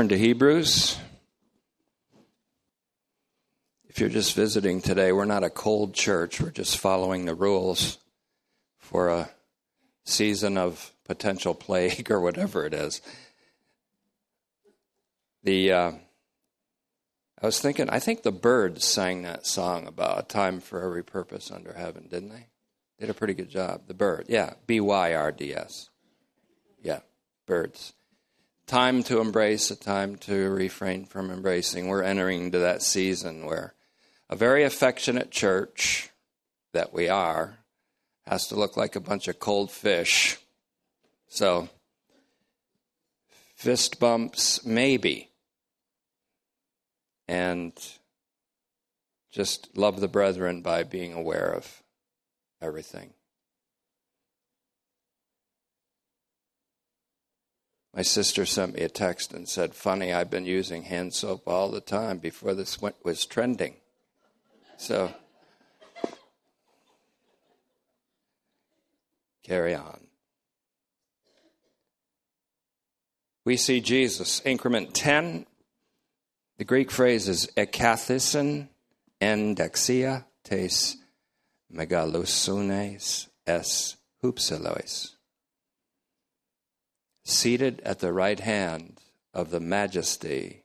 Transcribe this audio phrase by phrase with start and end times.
[0.00, 0.96] Turn to Hebrews.
[3.90, 6.40] If you're just visiting today, we're not a cold church.
[6.40, 7.98] We're just following the rules
[8.78, 9.28] for a
[10.04, 13.02] season of potential plague or whatever it is.
[15.42, 15.92] The uh,
[17.42, 21.04] I was thinking, I think the Byrds sang that song about a time for every
[21.04, 22.46] purpose under heaven, didn't they?
[22.98, 23.82] Did a pretty good job.
[23.86, 25.90] The Bird, yeah, B Y R D S,
[26.82, 27.00] yeah,
[27.44, 27.92] Byrds
[28.70, 31.88] time to embrace, a time to refrain from embracing.
[31.88, 33.74] We're entering into that season where
[34.28, 36.10] a very affectionate church
[36.72, 37.58] that we are
[38.26, 40.38] has to look like a bunch of cold fish.
[41.26, 41.68] So,
[43.56, 45.30] fist bumps, maybe.
[47.26, 47.72] And
[49.32, 51.82] just love the brethren by being aware of
[52.62, 53.14] everything.
[57.94, 61.70] My sister sent me a text and said, Funny, I've been using hand soap all
[61.70, 63.76] the time before this was trending.
[64.76, 65.12] So,
[69.42, 70.06] carry on.
[73.44, 75.46] We see Jesus, increment 10.
[76.58, 78.68] The Greek phrase is ekathison
[79.20, 80.96] endexia tes
[81.72, 85.16] megalosunes es hupsilois
[87.30, 89.00] seated at the right hand
[89.32, 90.64] of the majesty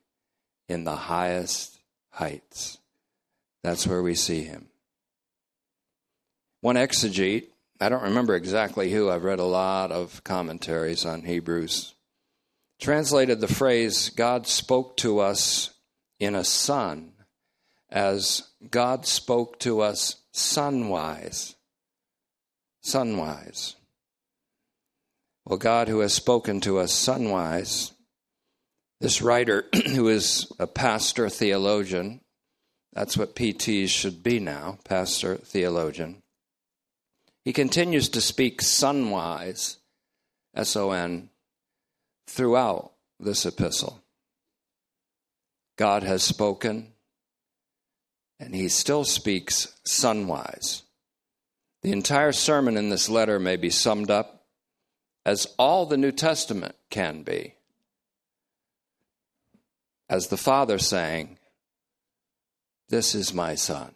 [0.68, 2.78] in the highest heights.
[3.64, 4.68] That's where we see him.
[6.62, 7.48] One exegete,
[7.80, 11.94] I don't remember exactly who, I've read a lot of commentaries on Hebrews,
[12.80, 15.74] translated the phrase, God spoke to us
[16.20, 17.12] in a son,
[17.90, 21.56] as God spoke to us sonwise.
[22.84, 23.76] Sonwise.
[25.46, 27.92] Well, God, who has spoken to us sonwise,
[29.00, 32.22] this writer, who is a pastor theologian,
[32.94, 36.24] that's what PTs should be now, pastor theologian.
[37.44, 39.78] He continues to speak sonwise,
[40.56, 41.30] S O N,
[42.28, 44.02] throughout this epistle.
[45.78, 46.94] God has spoken,
[48.40, 50.82] and he still speaks sonwise.
[51.84, 54.35] The entire sermon in this letter may be summed up
[55.26, 57.56] as all the New Testament can be.
[60.08, 61.40] As the Father saying,
[62.90, 63.94] This is my Son.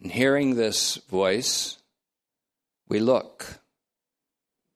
[0.00, 1.78] In hearing this voice,
[2.88, 3.60] we look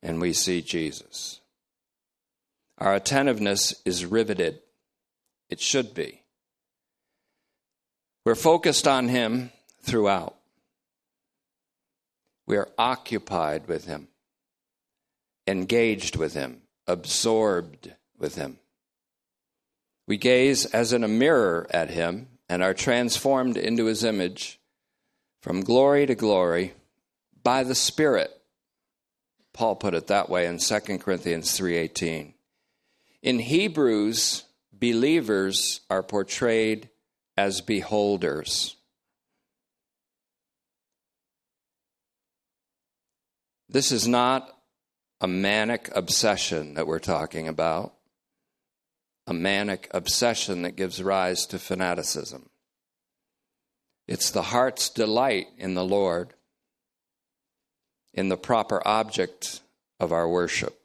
[0.03, 1.41] and we see Jesus.
[2.78, 4.60] Our attentiveness is riveted.
[5.50, 6.22] It should be.
[8.25, 9.50] We're focused on Him
[9.82, 10.35] throughout.
[12.46, 14.08] We are occupied with Him,
[15.46, 18.58] engaged with Him, absorbed with Him.
[20.06, 24.60] We gaze as in a mirror at Him and are transformed into His image
[25.42, 26.74] from glory to glory
[27.42, 28.30] by the Spirit.
[29.52, 32.34] Paul put it that way in 2 Corinthians 3:18.
[33.22, 36.90] In Hebrews, believers are portrayed
[37.36, 38.75] as beholders.
[43.69, 44.49] This is not
[45.21, 47.94] a manic obsession that we're talking about,
[49.27, 52.49] a manic obsession that gives rise to fanaticism.
[54.06, 56.34] It's the heart's delight in the Lord,
[58.15, 59.60] in the proper object
[59.99, 60.78] of our worship,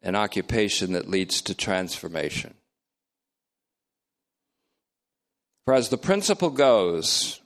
[0.00, 2.54] an occupation that leads to transformation.
[5.66, 7.42] For as the principle goes,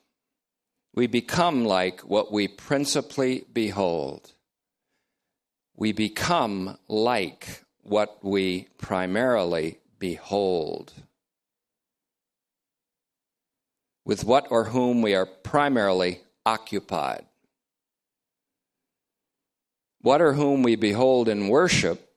[0.95, 4.33] we become like what we principally behold.
[5.77, 10.93] We become like what we primarily behold.
[14.05, 17.25] With what or whom we are primarily occupied.
[20.01, 22.13] What or whom we behold in worship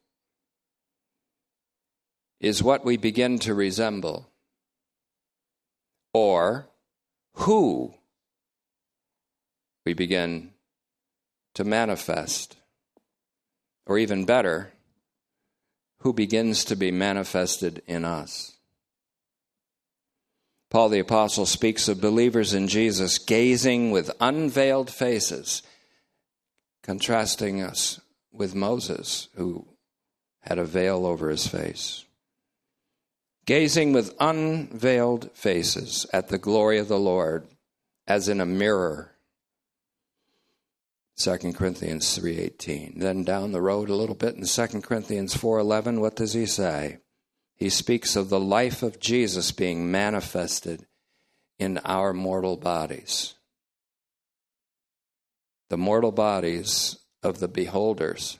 [2.39, 4.29] is what we begin to resemble,
[6.13, 6.67] or
[7.35, 7.93] who
[9.85, 10.51] we begin
[11.53, 12.57] to manifest.
[13.87, 14.73] Or even better,
[15.99, 18.53] who begins to be manifested in us.
[20.71, 25.61] Paul the Apostle speaks of believers in Jesus gazing with unveiled faces,
[26.83, 28.01] contrasting us
[28.33, 29.67] with Moses, who
[30.41, 32.05] had a veil over his face.
[33.45, 37.47] Gazing with unveiled faces at the glory of the Lord
[38.07, 39.14] as in a mirror
[41.17, 42.99] 2 Corinthians 3:18.
[42.99, 46.99] Then down the road a little bit in 2 Corinthians 4:11, what does he say?
[47.55, 50.87] He speaks of the life of Jesus being manifested
[51.57, 53.35] in our mortal bodies.
[55.69, 58.39] The mortal bodies of the beholders.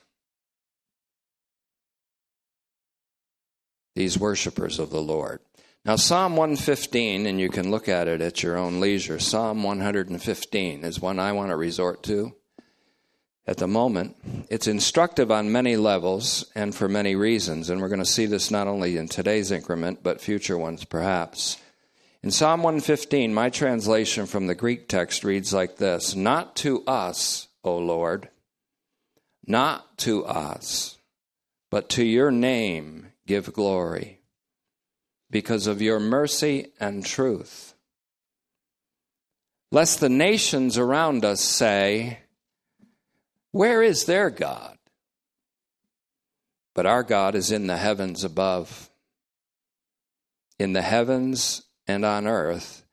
[3.96, 5.40] These worshipers of the Lord.
[5.86, 10.84] Now, Psalm 115, and you can look at it at your own leisure, Psalm 115
[10.84, 12.36] is one I want to resort to
[13.48, 14.16] at the moment.
[14.50, 18.50] It's instructive on many levels and for many reasons, and we're going to see this
[18.50, 21.58] not only in today's increment, but future ones perhaps.
[22.24, 27.48] In Psalm 115, my translation from the Greek text reads like this Not to us,
[27.64, 28.30] O Lord,
[29.46, 30.98] not to us,
[31.70, 34.22] but to your name give glory,
[35.30, 37.76] because of your mercy and truth.
[39.72, 42.20] Lest the nations around us say,
[43.56, 44.78] where is their God?
[46.74, 48.90] But our God is in the heavens above.
[50.60, 52.84] In the heavens and on earth,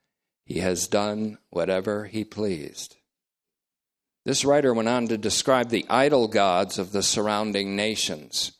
[0.45, 2.95] he has done whatever he pleased.
[4.23, 8.53] This writer went on to describe the idol gods of the surrounding nations.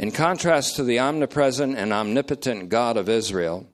[0.00, 3.68] In contrast to the omnipresent and omnipotent God of Israel,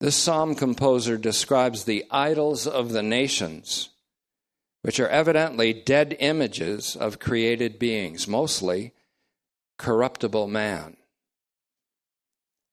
[0.00, 3.88] this psalm composer describes the idols of the nations
[4.86, 8.92] which are evidently dead images of created beings, mostly
[9.78, 10.96] corruptible man.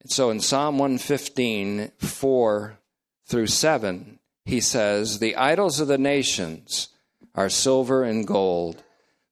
[0.00, 2.78] And so in Psalm 115, 4
[3.26, 6.90] through 7, he says, The idols of the nations
[7.34, 8.84] are silver and gold,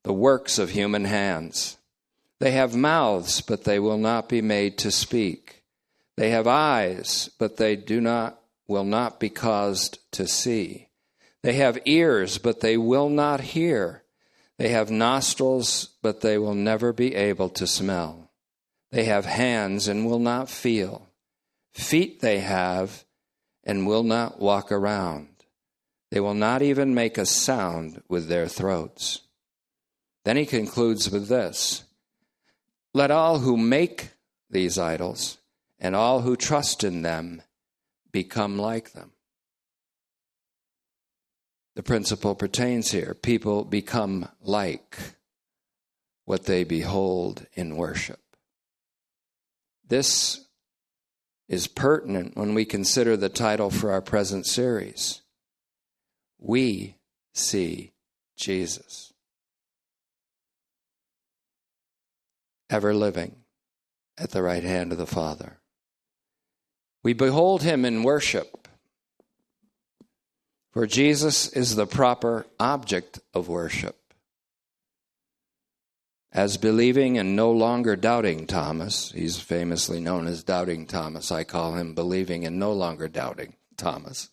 [0.03, 1.77] the works of human hands.
[2.41, 5.63] They have mouths, but they will not be made to speak.
[6.17, 10.89] They have eyes, but they do not will not be caused to see.
[11.43, 14.03] They have ears, but they will not hear.
[14.59, 18.31] They have nostrils, but they will never be able to smell.
[18.93, 21.09] They have hands and will not feel.
[21.73, 23.05] Feet they have
[23.65, 25.29] and will not walk around.
[26.11, 29.23] They will not even make a sound with their throats.
[30.25, 31.85] Then he concludes with this
[32.93, 34.11] Let all who make
[34.51, 35.39] these idols
[35.79, 37.43] and all who trust in them
[38.13, 39.12] become like them.
[41.75, 43.15] The principle pertains here.
[43.15, 44.99] People become like
[46.25, 48.21] what they behold in worship.
[49.89, 50.47] This
[51.49, 55.23] is pertinent when we consider the title for our present series.
[56.39, 56.97] We
[57.35, 57.93] see
[58.37, 59.13] Jesus.
[62.71, 63.37] Ever living
[64.19, 65.61] at the right hand of the Father.
[67.03, 68.62] We behold him in worship
[70.73, 73.97] for Jesus is the proper object of worship.
[76.33, 81.31] As believing and no longer doubting Thomas, he's famously known as Doubting Thomas.
[81.31, 84.31] I call him believing and no longer doubting Thomas,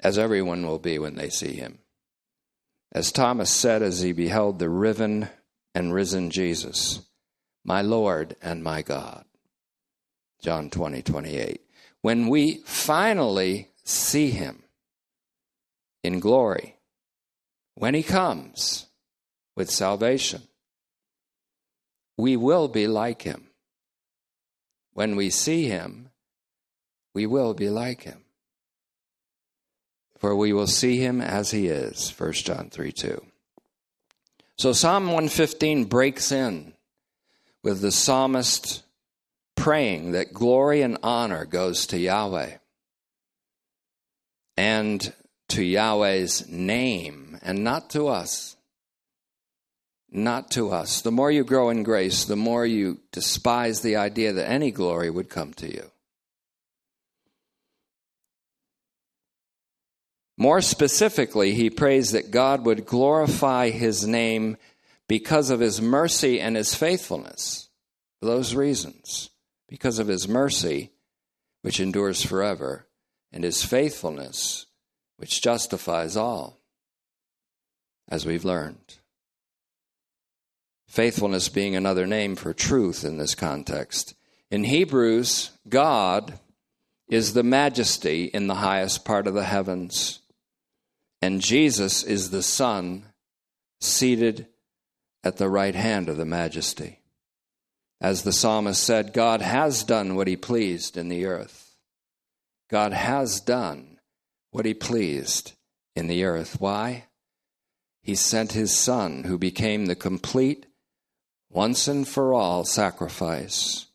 [0.00, 1.78] as everyone will be when they see him.
[2.90, 5.28] As Thomas said as he beheld the riven
[5.76, 7.02] and risen Jesus,
[7.64, 9.24] my Lord and my God.
[10.42, 11.60] John 20, 28.
[12.00, 14.64] When we finally see him
[16.02, 16.76] in glory
[17.74, 18.86] when he comes
[19.54, 20.42] with salvation.
[22.18, 23.48] We will be like him.
[24.92, 26.10] When we see him,
[27.14, 28.24] we will be like him.
[30.18, 32.10] For we will see him as he is.
[32.18, 33.24] 1 John 3 2.
[34.56, 36.72] So Psalm 115 breaks in
[37.62, 38.82] with the psalmist
[39.54, 42.56] praying that glory and honor goes to Yahweh
[44.56, 45.12] and
[45.48, 48.56] to Yahweh's name and not to us.
[50.10, 51.00] Not to us.
[51.02, 55.10] The more you grow in grace, the more you despise the idea that any glory
[55.10, 55.90] would come to you.
[60.38, 64.56] More specifically, he prays that God would glorify his name
[65.08, 67.68] because of his mercy and his faithfulness.
[68.20, 69.30] For those reasons.
[69.68, 70.92] Because of his mercy,
[71.62, 72.86] which endures forever,
[73.32, 74.66] and his faithfulness,
[75.16, 76.60] which justifies all,
[78.08, 78.96] as we've learned.
[80.88, 84.14] Faithfulness being another name for truth in this context.
[84.50, 86.38] In Hebrews, God
[87.08, 90.20] is the majesty in the highest part of the heavens,
[91.20, 93.06] and Jesus is the Son
[93.80, 94.46] seated
[95.24, 97.00] at the right hand of the majesty.
[98.00, 101.65] As the psalmist said, God has done what he pleased in the earth.
[102.68, 103.98] God has done
[104.50, 105.52] what he pleased
[105.94, 106.60] in the earth.
[106.60, 107.04] Why?
[108.06, 110.66] he sent his Son, who became the complete,
[111.50, 113.86] once and for all sacrifice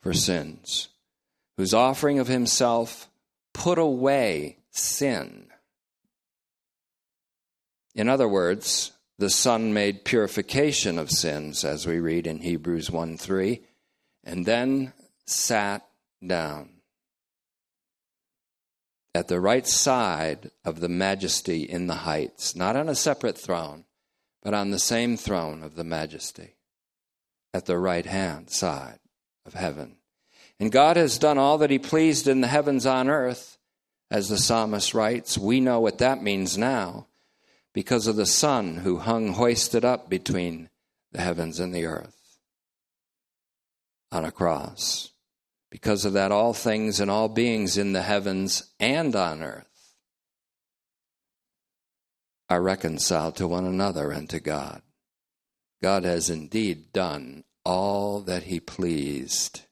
[0.00, 0.88] for sins,
[1.56, 3.08] whose offering of himself
[3.52, 5.46] put away sin.
[7.94, 13.16] In other words, the Son made purification of sins, as we read in Hebrews 1
[13.16, 13.62] 3,
[14.24, 14.92] and then
[15.26, 15.86] sat
[16.26, 16.73] down
[19.14, 23.84] at the right side of the majesty in the heights, not on a separate throne,
[24.42, 26.56] but on the same throne of the majesty,
[27.52, 28.98] at the right hand side
[29.46, 29.96] of heaven.
[30.58, 33.58] And God has done all that He pleased in the heavens on earth,
[34.10, 35.38] as the psalmist writes.
[35.38, 37.06] We know what that means now
[37.72, 40.68] because of the Son who hung hoisted up between
[41.12, 42.38] the heavens and the earth
[44.12, 45.10] on a cross.
[45.74, 49.96] Because of that, all things and all beings in the heavens and on earth
[52.48, 54.82] are reconciled to one another and to God.
[55.82, 59.62] God has indeed done all that He pleased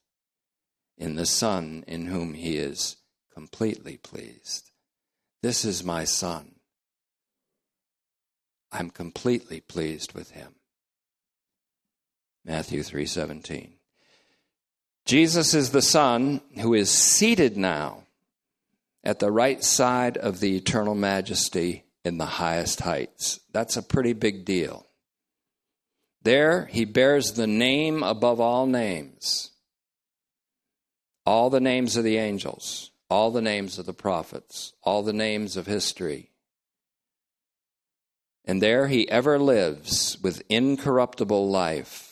[0.98, 2.96] in the Son in whom He is
[3.32, 4.72] completely pleased.
[5.40, 6.56] This is my Son.
[8.72, 10.56] I'm completely pleased with him.
[12.44, 13.74] Matthew 3:17.
[15.04, 18.04] Jesus is the Son who is seated now
[19.04, 23.40] at the right side of the eternal majesty in the highest heights.
[23.52, 24.86] That's a pretty big deal.
[26.22, 29.50] There, he bears the name above all names,
[31.26, 35.56] all the names of the angels, all the names of the prophets, all the names
[35.56, 36.30] of history.
[38.44, 42.11] And there he ever lives with incorruptible life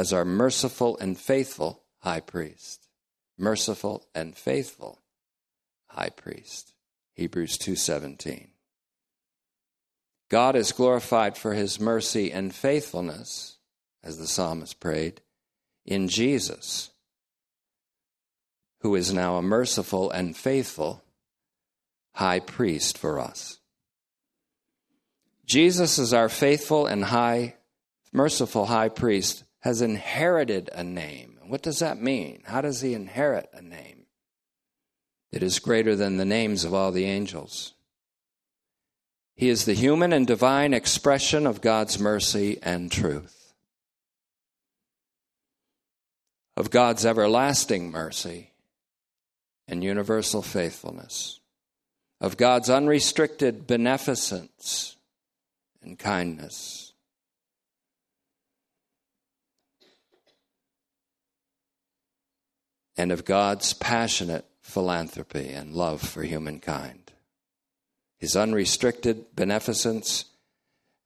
[0.00, 2.88] as our merciful and faithful high priest.
[3.36, 5.02] Merciful and faithful
[5.88, 6.72] high priest.
[7.12, 8.52] Hebrews 2:17.
[10.30, 13.58] God is glorified for his mercy and faithfulness
[14.02, 15.20] as the psalmist prayed
[15.84, 16.88] in Jesus
[18.78, 21.04] who is now a merciful and faithful
[22.14, 23.58] high priest for us.
[25.44, 27.56] Jesus is our faithful and high
[28.14, 31.38] merciful high priest has inherited a name.
[31.46, 32.42] What does that mean?
[32.44, 34.06] How does he inherit a name?
[35.32, 37.74] It is greater than the names of all the angels.
[39.36, 43.54] He is the human and divine expression of God's mercy and truth,
[46.56, 48.50] of God's everlasting mercy
[49.66, 51.40] and universal faithfulness,
[52.20, 54.96] of God's unrestricted beneficence
[55.82, 56.89] and kindness
[63.00, 67.12] and of God's passionate philanthropy and love for humankind.
[68.18, 70.26] His unrestricted beneficence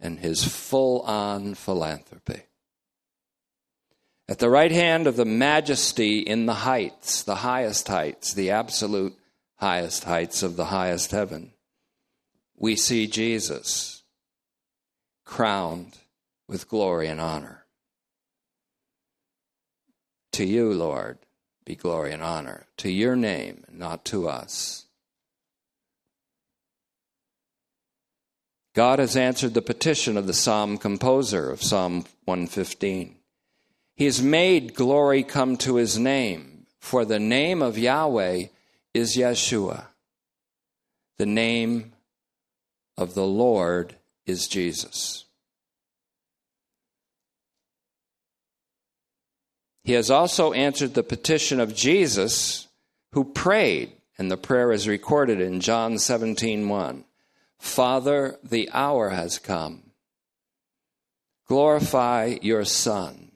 [0.00, 2.42] and his full on philanthropy.
[4.28, 9.16] At the right hand of the majesty in the heights, the highest heights, the absolute
[9.58, 11.52] highest heights of the highest heaven,
[12.56, 14.02] we see Jesus
[15.24, 15.96] crowned
[16.48, 17.66] with glory and honor.
[20.32, 21.18] To you, Lord,
[21.64, 24.86] be glory and honor to your name, not to us.
[28.74, 33.14] God has answered the petition of the psalm composer of Psalm 115.
[33.94, 38.46] He has made glory come to his name, for the name of Yahweh
[38.92, 39.86] is Yeshua.
[41.18, 41.92] The name
[42.98, 43.94] of the Lord
[44.26, 45.23] is Jesus.
[49.84, 52.68] He has also answered the petition of Jesus
[53.12, 57.04] who prayed, and the prayer is recorded in John 17:1.
[57.58, 59.92] Father, the hour has come.
[61.46, 63.32] Glorify your Son,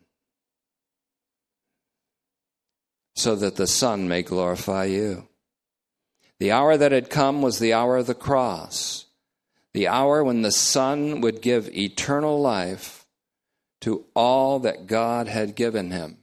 [3.15, 5.29] so that the Son may glorify you.
[6.39, 9.07] The hour that had come was the hour of the cross,
[9.75, 13.07] the hour when the Son would give eternal life
[13.83, 16.18] to all that God had given him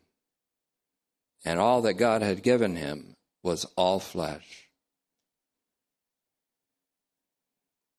[1.46, 4.68] and all that God had given him was all flesh.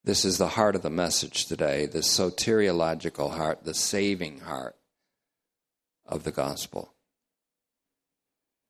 [0.02, 4.76] This is the heart of the message today, the soteriological heart, the saving heart
[6.04, 6.92] of the gospel.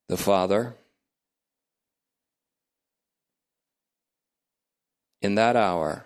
[0.07, 0.75] The Father,
[5.21, 6.05] in that hour,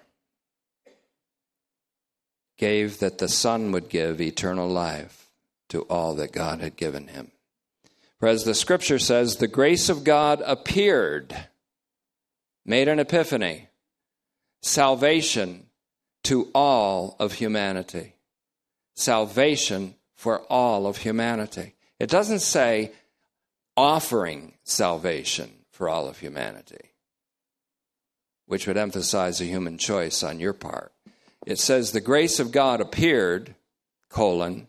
[2.58, 5.30] gave that the Son would give eternal life
[5.70, 7.32] to all that God had given him.
[8.22, 11.36] For as the scripture says, the grace of God appeared,
[12.64, 13.68] made an epiphany,
[14.62, 15.66] salvation
[16.26, 18.14] to all of humanity.
[18.94, 21.74] Salvation for all of humanity.
[22.00, 22.92] It doesn't say
[23.76, 26.92] offering salvation for all of humanity,
[28.46, 30.94] which would emphasize a human choice on your part.
[31.48, 33.56] It says the grace of God appeared,
[34.10, 34.68] colon,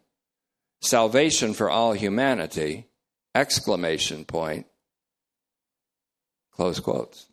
[0.81, 2.87] salvation for all humanity,
[3.35, 4.67] exclamation point,
[6.53, 7.27] close quotes.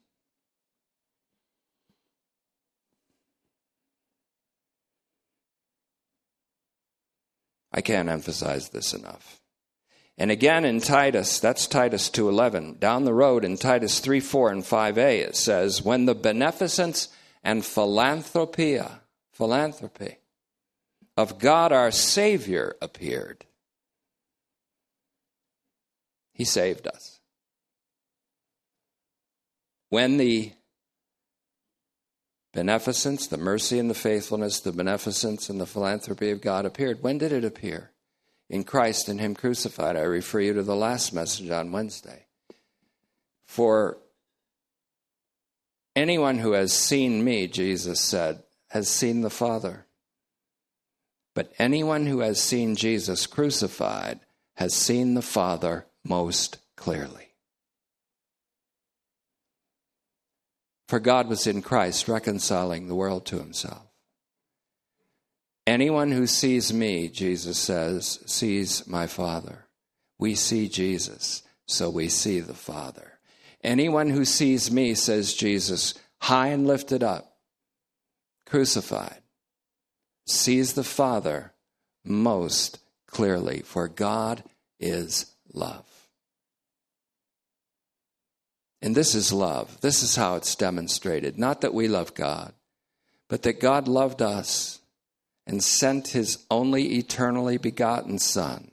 [7.71, 9.39] I can't emphasize this enough.
[10.17, 12.77] And again in Titus, that's Titus 2:11.
[12.79, 17.07] Down the road in Titus 3, 4 and 5a it says, "When the beneficence
[17.41, 19.01] and philanthropia,
[19.31, 20.17] philanthropy
[21.15, 23.45] of God our savior appeared,
[26.39, 27.19] he saved us.
[29.89, 30.53] When the
[32.53, 37.03] beneficence, the mercy and the faithfulness, the beneficence and the philanthropy of God appeared.
[37.03, 37.91] When did it appear?
[38.50, 39.98] In Christ and Him crucified.
[39.98, 42.27] I refer you to the last message on Wednesday.
[43.46, 43.98] For
[45.93, 49.88] anyone who has seen me, Jesus said, has seen the Father.
[51.36, 54.22] But anyone who has seen Jesus crucified
[54.55, 57.27] has seen the Father most clearly.
[60.89, 63.85] For God was in Christ reconciling the world to himself.
[65.67, 69.67] Anyone who sees me, Jesus says, sees my Father.
[70.17, 73.19] We see Jesus, so we see the Father.
[73.63, 77.37] Anyone who sees me, says Jesus, high and lifted up,
[78.47, 79.21] crucified,
[80.25, 81.53] sees the Father
[82.03, 84.43] most clearly, for God
[84.79, 85.85] is love.
[88.81, 89.81] And this is love.
[89.81, 91.38] This is how it's demonstrated.
[91.38, 92.53] Not that we love God,
[93.27, 94.79] but that God loved us
[95.45, 98.71] and sent his only eternally begotten Son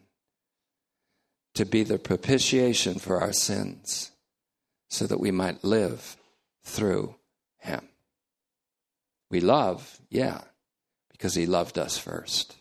[1.55, 4.13] to be the propitiation for our sins
[4.89, 6.17] so that we might live
[6.65, 7.17] through
[7.59, 7.89] him.
[9.31, 10.43] We love, yeah,
[11.11, 12.57] because he loved us first.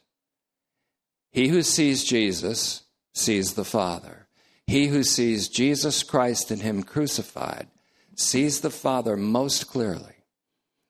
[1.32, 4.25] He who sees Jesus sees the Father.
[4.68, 7.68] He who sees Jesus Christ and Him crucified
[8.16, 10.16] sees the Father most clearly.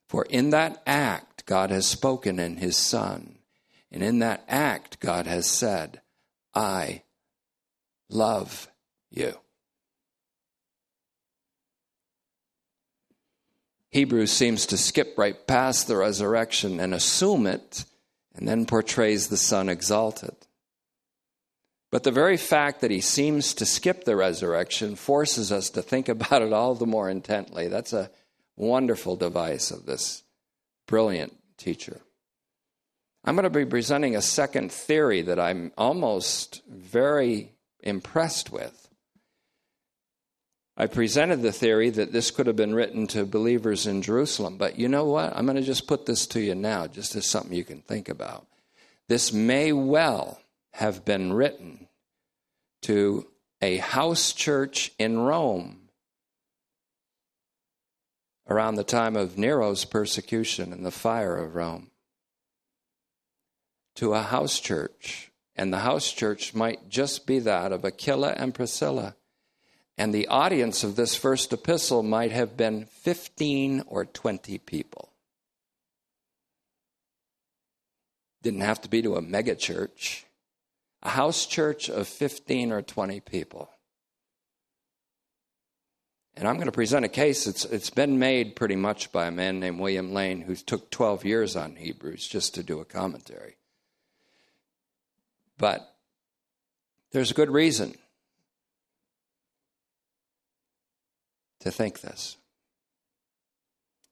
[0.08, 3.40] For in that act, God has spoken in His Son.
[3.92, 6.02] And in that act, God has said,
[6.54, 7.04] I
[8.10, 8.70] love
[9.10, 9.34] you.
[13.92, 17.86] Hebrews seems to skip right past the resurrection and assume it,
[18.36, 20.36] and then portrays the Son exalted.
[21.96, 26.10] But the very fact that he seems to skip the resurrection forces us to think
[26.10, 27.70] about it all the more intently.
[27.70, 28.12] That's a
[28.58, 30.24] wonderful device of this
[30.88, 32.02] brilliant teacher.
[33.24, 38.90] I'm going to be presenting a second theory that I'm almost very impressed with.
[40.76, 44.78] I presented the theory that this could have been written to believers in Jerusalem, but
[44.78, 45.32] you know what?
[45.34, 48.10] I'm going to just put this to you now, just as something you can think
[48.10, 48.48] about.
[49.08, 50.42] This may well
[50.74, 51.85] have been written
[52.86, 53.26] to
[53.64, 55.90] a house church in Rome
[58.48, 61.90] around the time of Nero's persecution and the fire of Rome.
[63.96, 68.54] To a house church, and the house church might just be that of Aquila and
[68.54, 69.16] Priscilla.
[69.98, 75.10] And the audience of this first epistle might have been 15 or 20 people.
[78.44, 80.25] Didn't have to be to a megachurch
[81.06, 83.70] a house church of 15 or 20 people.
[86.36, 87.46] And I'm going to present a case.
[87.46, 91.24] It's, it's been made pretty much by a man named William Lane who took 12
[91.24, 93.56] years on Hebrews just to do a commentary.
[95.60, 95.96] But
[97.12, 97.94] there's a good reason
[101.60, 102.36] to think this.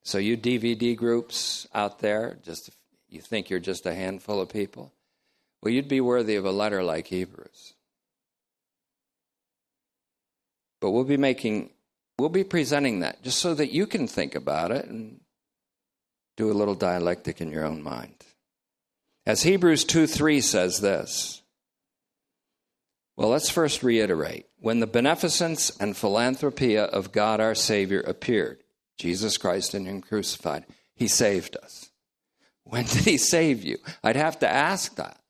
[0.04, 2.70] So, you DVD groups out there, just
[3.10, 4.92] you think you're just a handful of people,
[5.64, 7.74] well, you'd be worthy of a letter like Hebrews.
[10.82, 11.70] But we'll be making,
[12.20, 15.22] we'll be presenting that just so that you can think about it and
[16.36, 18.26] do a little dialectic in your own mind.
[19.26, 21.42] As Hebrews 2 3 says this.
[23.16, 24.48] Well, let's first reiterate.
[24.60, 28.62] When the beneficence and philanthropia of God our Savior appeared,
[28.98, 31.90] Jesus Christ in Him crucified, He saved us.
[32.66, 33.78] When did He save you?
[34.04, 35.23] I'd have to ask that.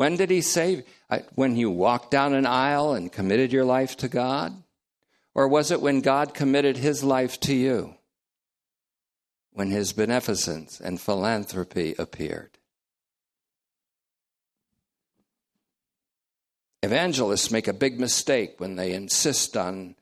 [0.00, 0.84] When did he save?
[1.10, 4.62] Uh, when you walked down an aisle and committed your life to God?
[5.34, 7.96] Or was it when God committed his life to you?
[9.52, 12.56] when his beneficence and philanthropy appeared.
[16.82, 19.96] Evangelists make a big mistake when they insist on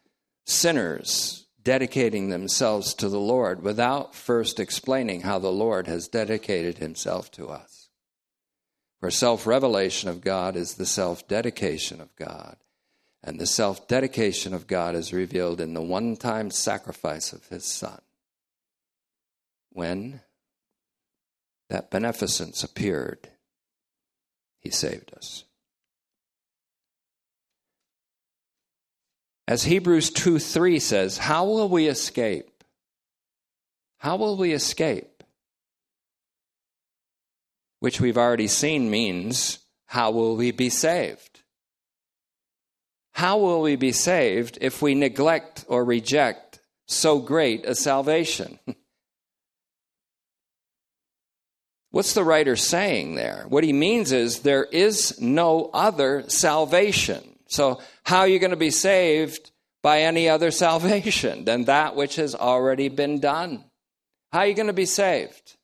[0.45, 7.31] sinners dedicating themselves to the Lord without first explaining how the Lord has dedicated himself
[7.33, 7.78] to us.
[9.01, 12.57] For self revelation of God is the self dedication of God.
[13.23, 17.65] And the self dedication of God is revealed in the one time sacrifice of his
[17.65, 18.01] Son.
[19.71, 20.21] When
[21.69, 23.29] that beneficence appeared,
[24.59, 25.45] he saved us.
[29.47, 32.65] As Hebrews 2 3 says, how will we escape?
[33.99, 35.18] How will we escape?
[37.81, 41.43] Which we've already seen means, how will we be saved?
[43.13, 48.59] How will we be saved if we neglect or reject so great a salvation?
[51.91, 53.47] What's the writer saying there?
[53.49, 57.39] What he means is there is no other salvation.
[57.49, 59.51] So, how are you going to be saved
[59.83, 63.65] by any other salvation than that which has already been done?
[64.33, 65.57] How are you going to be saved?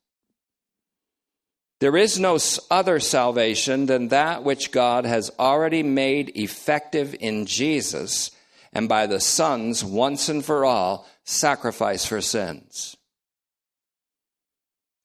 [1.85, 2.39] There is no
[2.71, 8.31] other salvation than that which God has already made effective in Jesus
[8.73, 12.97] and by the Son's once and for all sacrifice for sins.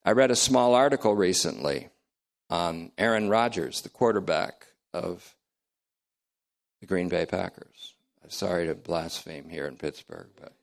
[0.06, 1.90] I read a small article recently
[2.48, 5.34] on Aaron Rodgers, the quarterback of
[6.80, 7.92] the Green Bay Packers.
[8.24, 10.54] I'm sorry to blaspheme here in Pittsburgh, but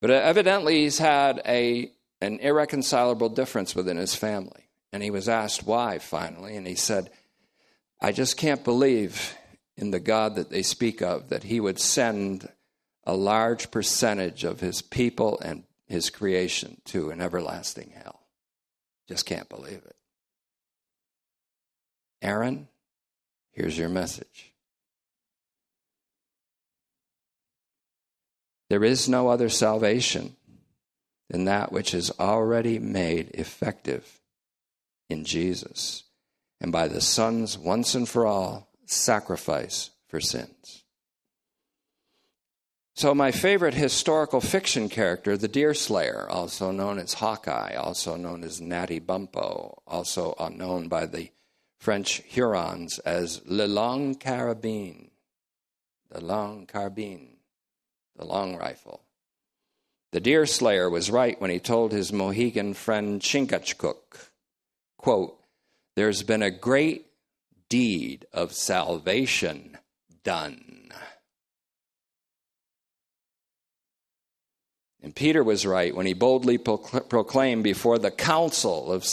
[0.00, 4.68] but uh, evidently he's had a an irreconcilable difference within his family.
[4.92, 7.10] And he was asked why finally, and he said,
[8.00, 9.34] I just can't believe
[9.76, 12.48] in the God that they speak of that he would send
[13.04, 18.20] a large percentage of his people and his creation to an everlasting hell.
[19.08, 19.96] Just can't believe it.
[22.22, 22.68] Aaron,
[23.52, 24.52] Here's your message.
[28.68, 30.36] There is no other salvation
[31.30, 34.20] than that which is already made effective
[35.08, 36.02] in Jesus
[36.60, 40.82] and by the Son's once and for all sacrifice for sins.
[42.96, 48.60] So, my favorite historical fiction character, the Deerslayer, also known as Hawkeye, also known as
[48.60, 51.30] Natty Bumppo, also known by the
[51.78, 55.10] French Hurons as le long carabine,
[56.10, 57.36] the long carbine,
[58.16, 59.00] the long rifle.
[60.12, 64.30] The deer slayer was right when he told his Mohegan friend Chingachgook,
[64.96, 65.38] quote,
[65.94, 67.06] There's been a great
[67.68, 69.78] deed of salvation
[70.24, 70.90] done.
[75.02, 79.06] And Peter was right when he boldly proclaimed before the council of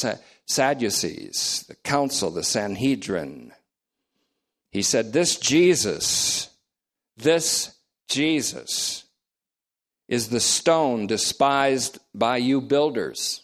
[0.46, 3.54] Sadducees, the council, the Sanhedrin.
[4.72, 6.50] He said, This Jesus,
[7.16, 7.74] this
[8.10, 9.06] Jesus
[10.08, 13.44] is the stone despised by you builders,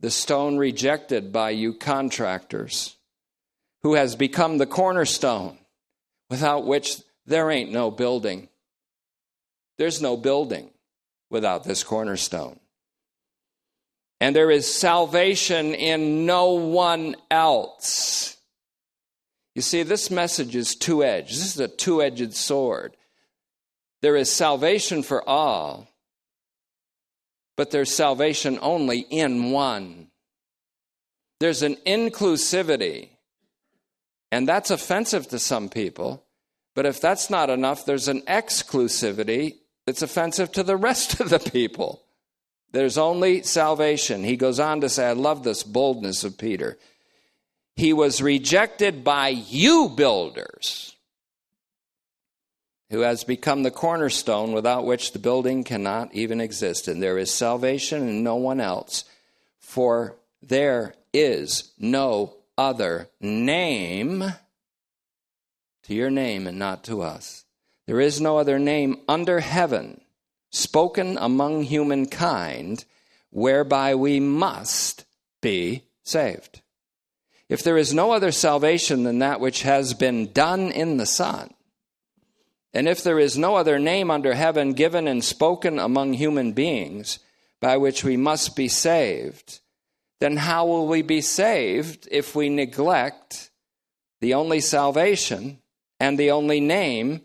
[0.00, 2.96] the stone rejected by you contractors,
[3.82, 5.58] who has become the cornerstone,
[6.28, 8.48] without which there ain't no building.
[9.78, 10.70] There's no building
[11.30, 12.58] without this cornerstone.
[14.20, 18.36] And there is salvation in no one else.
[19.54, 21.30] You see, this message is two edged.
[21.30, 22.96] This is a two edged sword.
[24.00, 25.88] There is salvation for all,
[27.56, 30.08] but there's salvation only in one.
[31.40, 33.08] There's an inclusivity,
[34.30, 36.24] and that's offensive to some people.
[36.74, 41.40] But if that's not enough, there's an exclusivity that's offensive to the rest of the
[41.40, 42.02] people.
[42.70, 44.22] There's only salvation.
[44.22, 46.78] He goes on to say, I love this boldness of Peter.
[47.74, 50.94] He was rejected by you builders,
[52.90, 56.88] who has become the cornerstone without which the building cannot even exist.
[56.88, 59.04] And there is salvation in no one else,
[59.58, 64.24] for there is no other name
[65.84, 67.44] to your name and not to us.
[67.86, 70.00] There is no other name under heaven
[70.50, 72.84] spoken among humankind,
[73.30, 75.04] whereby we must
[75.40, 76.60] be saved.
[77.48, 81.52] If there is no other salvation than that which has been done in the Son,
[82.74, 87.18] and if there is no other name under heaven given and spoken among human beings
[87.60, 89.60] by which we must be saved,
[90.20, 93.50] then how will we be saved if we neglect
[94.20, 95.58] the only salvation
[95.98, 97.22] and the only name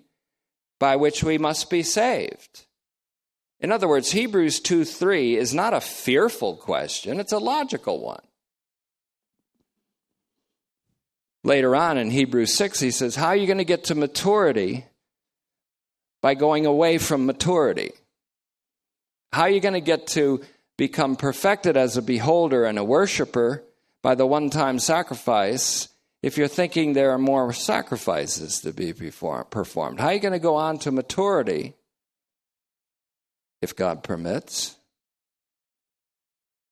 [0.79, 2.65] by which we must be saved?
[3.59, 8.23] In other words, Hebrews 2 3 is not a fearful question, it's a logical one.
[11.45, 14.85] Later on in Hebrews 6, he says, How are you going to get to maturity
[16.23, 17.91] by going away from maturity?
[19.33, 20.41] How are you going to get to
[20.77, 23.63] become perfected as a beholder and a worshiper
[24.01, 25.89] by the one time sacrifice
[26.23, 29.99] if you're thinking there are more sacrifices to be performed?
[29.99, 31.73] How are you going to go on to maturity
[33.61, 34.77] if God permits?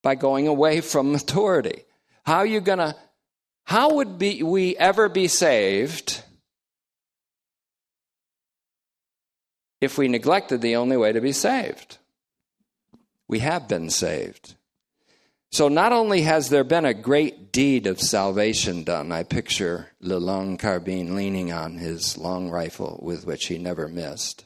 [0.02, 1.84] By going away from maturity.
[2.24, 2.96] How are you going to
[3.66, 6.24] how would be, we ever be saved
[9.82, 11.98] if we neglected the only way to be saved?
[13.28, 14.56] We have been saved.
[15.52, 20.16] So not only has there been a great deed of salvation done, I picture Le
[20.16, 24.46] Long Carbine leaning on his long rifle with which he never missed,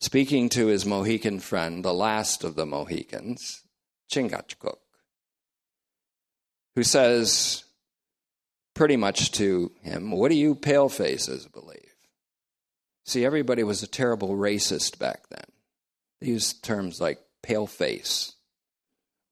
[0.00, 3.64] speaking to his Mohican friend, the last of the Mohicans,
[4.10, 4.78] Chingachgook,
[6.74, 7.64] who says,
[8.74, 11.85] pretty much to him, What do you pale faces believe?
[13.06, 15.44] See, everybody was a terrible racist back then.
[16.20, 18.34] They used terms like pale face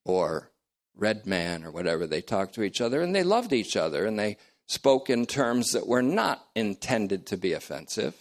[0.05, 0.51] or
[0.97, 2.07] red man or whatever.
[2.07, 5.73] They talked to each other and they loved each other and they spoke in terms
[5.73, 8.15] that were not intended to be offensive.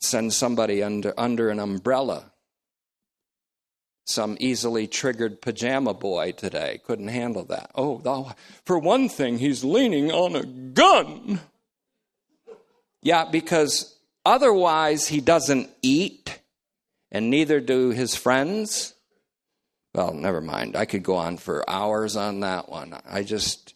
[0.00, 2.32] Send somebody under, under an umbrella
[4.08, 7.70] some easily triggered pajama boy today couldn't handle that.
[7.74, 8.32] Oh, oh
[8.64, 11.40] for one thing, he's leaning on a gun.
[13.02, 16.40] Yeah, because otherwise he doesn't eat,
[17.10, 18.94] and neither do his friends.
[19.94, 20.76] Well, never mind.
[20.76, 22.98] I could go on for hours on that one.
[23.08, 23.74] I just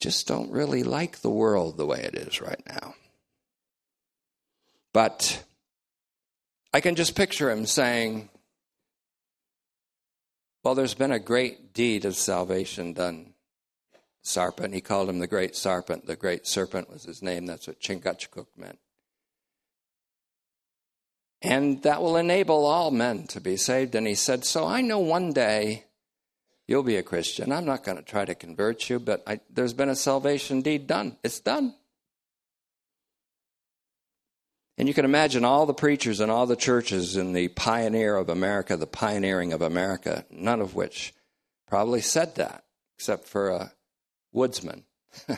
[0.00, 2.94] just don't really like the world the way it is right now.
[4.92, 5.42] But
[6.72, 8.28] I can just picture him saying,
[10.62, 13.32] well, there's been a great deed of salvation done.
[14.26, 16.06] Sarpent, he called him the great Sarpent.
[16.06, 17.46] The great serpent was his name.
[17.46, 18.80] That's what Chingachgook meant.
[21.42, 23.94] And that will enable all men to be saved.
[23.94, 25.84] And he said, So I know one day
[26.66, 27.52] you'll be a Christian.
[27.52, 30.88] I'm not going to try to convert you, but I, there's been a salvation deed
[30.88, 31.16] done.
[31.22, 31.74] It's done.
[34.76, 38.28] And you can imagine all the preachers and all the churches in the pioneer of
[38.28, 41.14] America, the pioneering of America, none of which
[41.68, 42.64] probably said that,
[42.96, 43.72] except for a
[44.36, 44.84] woodsman.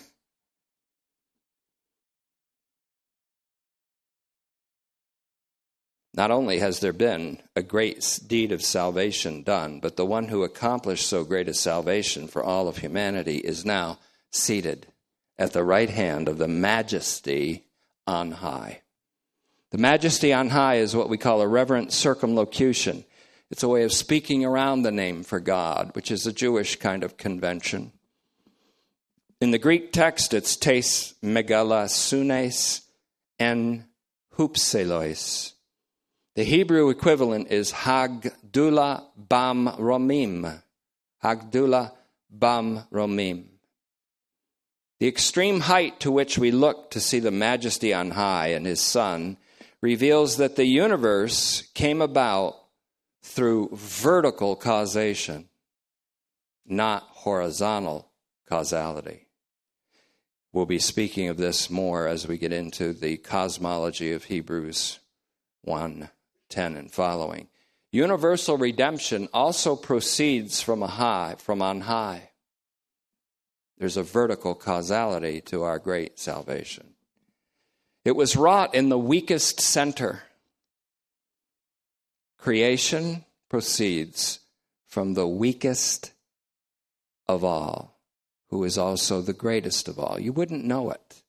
[6.15, 10.43] Not only has there been a great deed of salvation done, but the one who
[10.43, 14.01] accomplished so great a salvation for all of humanity is now
[14.33, 14.89] seated
[15.39, 17.67] at the right hand of the majesty
[18.05, 18.83] on high.
[19.71, 23.05] The majesty on high is what we call a reverent circumlocution.
[23.51, 27.05] It's a way of speaking around the name for God, which is a Jewish kind
[27.05, 27.93] of convention.
[29.41, 32.81] In the Greek text, it's tes megalasunes
[33.39, 33.85] en
[34.37, 35.53] hupselois.
[36.35, 40.61] The Hebrew equivalent is Hagdula Bam Romim.
[41.23, 41.93] Hagdula
[42.29, 43.45] Bam Romim.
[44.99, 48.81] The extreme height to which we look to see the majesty on high and his
[48.81, 49.37] son
[49.81, 52.57] reveals that the universe came about
[53.23, 55.49] through vertical causation,
[56.67, 58.11] not horizontal
[58.49, 59.28] causality.
[60.53, 64.99] We'll be speaking of this more as we get into the cosmology of Hebrews
[65.63, 66.09] 1
[66.49, 67.49] 10 and following.
[67.93, 72.31] Universal redemption also proceeds from a high, from on high.
[73.79, 76.95] There's a vertical causality to our great salvation.
[78.05, 80.23] It was wrought in the weakest center.
[82.39, 84.41] Creation proceeds
[84.87, 86.13] from the weakest
[87.29, 87.98] of all,
[88.51, 90.19] who is also the greatest of all.
[90.19, 91.23] You wouldn't know it.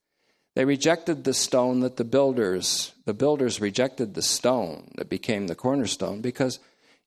[0.55, 5.55] They rejected the stone that the builders, the builders rejected the stone that became the
[5.55, 6.59] cornerstone because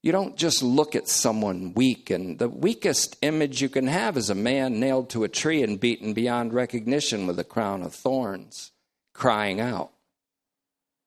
[0.03, 2.11] you don't just look at someone weak.
[2.11, 5.79] And the weakest image you can have is a man nailed to a tree and
[5.79, 8.73] beaten beyond recognition with a crown of thorns
[9.13, 9.91] crying out.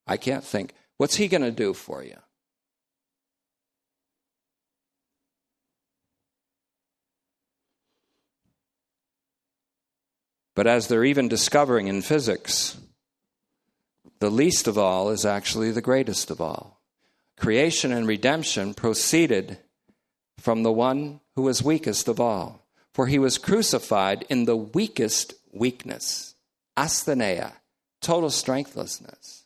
[0.08, 2.18] I can't think, what's he going to do for you?
[10.56, 12.78] But as they're even discovering in physics,
[14.20, 16.82] the least of all is actually the greatest of all.
[17.38, 19.58] Creation and redemption proceeded
[20.40, 25.34] from the one who was weakest of all, for he was crucified in the weakest
[25.52, 26.36] weakness,
[26.78, 27.54] asthenia,
[28.02, 29.46] total strengthlessness.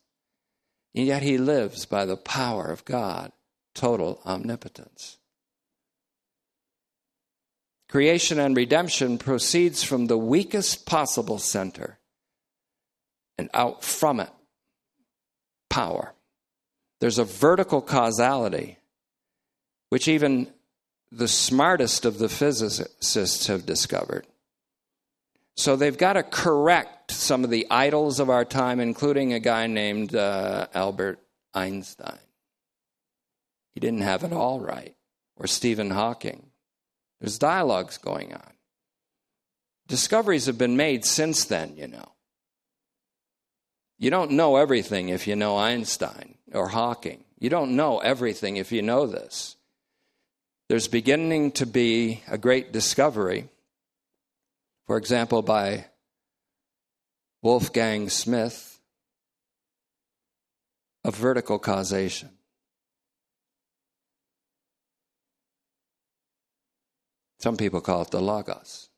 [0.94, 3.32] And yet he lives by the power of God,
[3.74, 5.19] total omnipotence.
[7.90, 11.98] Creation and redemption proceeds from the weakest possible center
[13.38, 14.30] and out from it
[15.70, 16.14] power.
[17.00, 18.78] There's a vertical causality,
[19.90, 20.52] which even
[21.12, 24.28] the smartest of the physicists have discovered.
[25.56, 29.68] So they've got to correct some of the idols of our time, including a guy
[29.68, 31.20] named uh, Albert
[31.54, 32.20] Einstein.
[33.74, 34.96] He didn't have it all right,
[35.36, 36.49] or Stephen Hawking.
[37.20, 38.54] There's dialogues going on.
[39.88, 42.12] Discoveries have been made since then, you know.
[43.98, 47.24] You don't know everything if you know Einstein or Hawking.
[47.40, 49.58] You don't know everything if you know this.
[50.70, 53.50] There's beginning to be a great discovery,
[54.86, 55.88] for example, by
[57.42, 58.80] Wolfgang Smith,
[61.04, 62.30] of vertical causation.
[67.40, 68.90] Some people call it the Logos.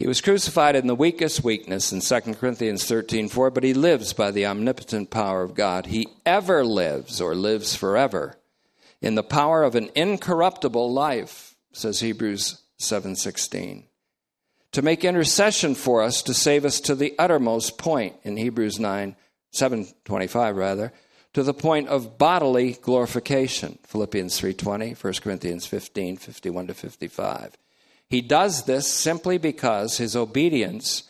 [0.00, 4.30] He was crucified in the weakest weakness in 2 Corinthians 13:4, but he lives by
[4.30, 5.86] the omnipotent power of God.
[5.86, 8.38] He ever lives or lives forever
[9.02, 13.88] in the power of an incorruptible life, says Hebrews 7:16.
[14.72, 19.16] To make intercession for us to save us to the uttermost point in Hebrews 9
[19.50, 20.92] 725 rather
[21.32, 23.78] to the point of bodily glorification.
[23.86, 27.56] Philippians 3:20, 1 Corinthians 15, 51 to 55.
[28.08, 31.04] He does this simply because his obedience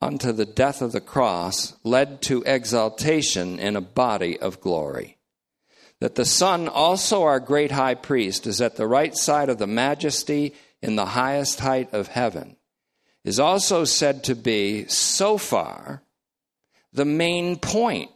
[0.00, 5.18] unto the death of the cross led to exaltation in a body of glory.
[5.98, 9.66] That the Son, also our great high priest, is at the right side of the
[9.66, 12.56] majesty in the highest height of heaven,
[13.24, 16.02] is also said to be, so far,
[16.92, 18.10] the main point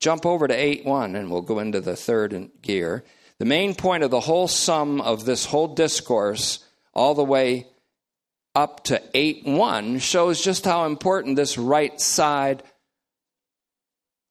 [0.00, 3.04] Jump over to 8 1, and we'll go into the third gear.
[3.38, 7.66] The main point of the whole sum of this whole discourse, all the way
[8.54, 12.62] up to 8 1, shows just how important this right side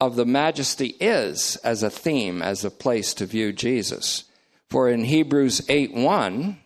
[0.02, 4.24] of the majesty is as a theme, as a place to view Jesus.
[4.70, 6.58] For in Hebrews 8 1,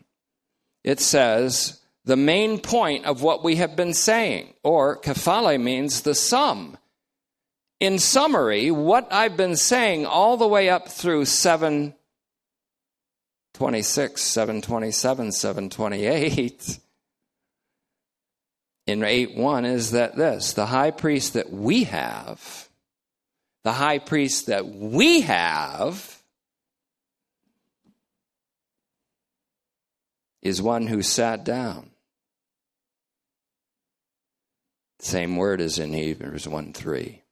[0.84, 6.16] it says, the main point of what we have been saying, or kephale means the
[6.16, 6.78] sum
[7.84, 16.80] in summary, what I've been saying all the way up through 726, 727, 728
[18.88, 22.70] in 8 1 is that this the high priest that we have,
[23.66, 26.24] the high priest that we have,
[30.42, 31.90] is one who sat down.
[35.00, 37.23] Same word as in Hebrews 1 3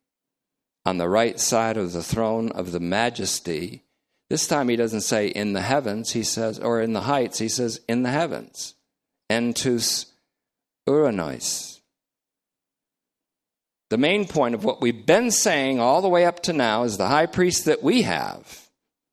[0.85, 3.83] on the right side of the throne of the majesty.
[4.29, 7.49] This time he doesn't say in the heavens, he says, or in the heights, he
[7.49, 8.75] says in the heavens.
[9.29, 10.05] Entus
[10.87, 11.79] uranois.
[13.89, 16.97] The main point of what we've been saying all the way up to now is
[16.97, 18.69] the high priest that we have.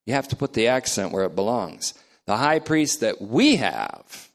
[0.07, 1.95] You have to put the accent where it belongs.
[2.27, 4.31] The high priest that we have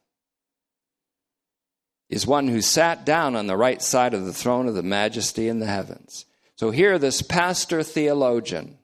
[2.09, 5.47] is one who sat down on the right side of the throne of the majesty
[5.47, 6.25] in the heavens.
[6.63, 8.77] So here, this pastor theologian,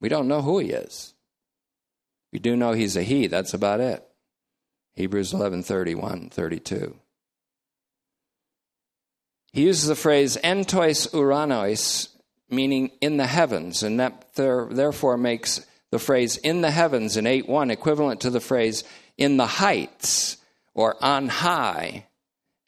[0.00, 1.14] we don't know who he is.
[2.32, 4.04] We do know he's a he, that's about it.
[4.94, 6.96] Hebrews 11 31, 32.
[9.52, 12.08] He uses the phrase entois uranois,
[12.48, 17.24] meaning in the heavens, and that there, therefore makes the phrase in the heavens in
[17.24, 18.82] 8 1 equivalent to the phrase
[19.16, 20.38] in the heights
[20.74, 22.08] or on high,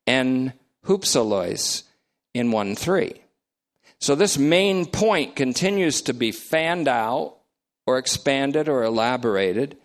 [0.07, 0.53] en
[0.87, 1.83] hupsalois
[2.35, 3.22] in 1 3.
[4.03, 7.37] So this main point continues to be fanned out
[7.87, 9.77] or expanded or elaborated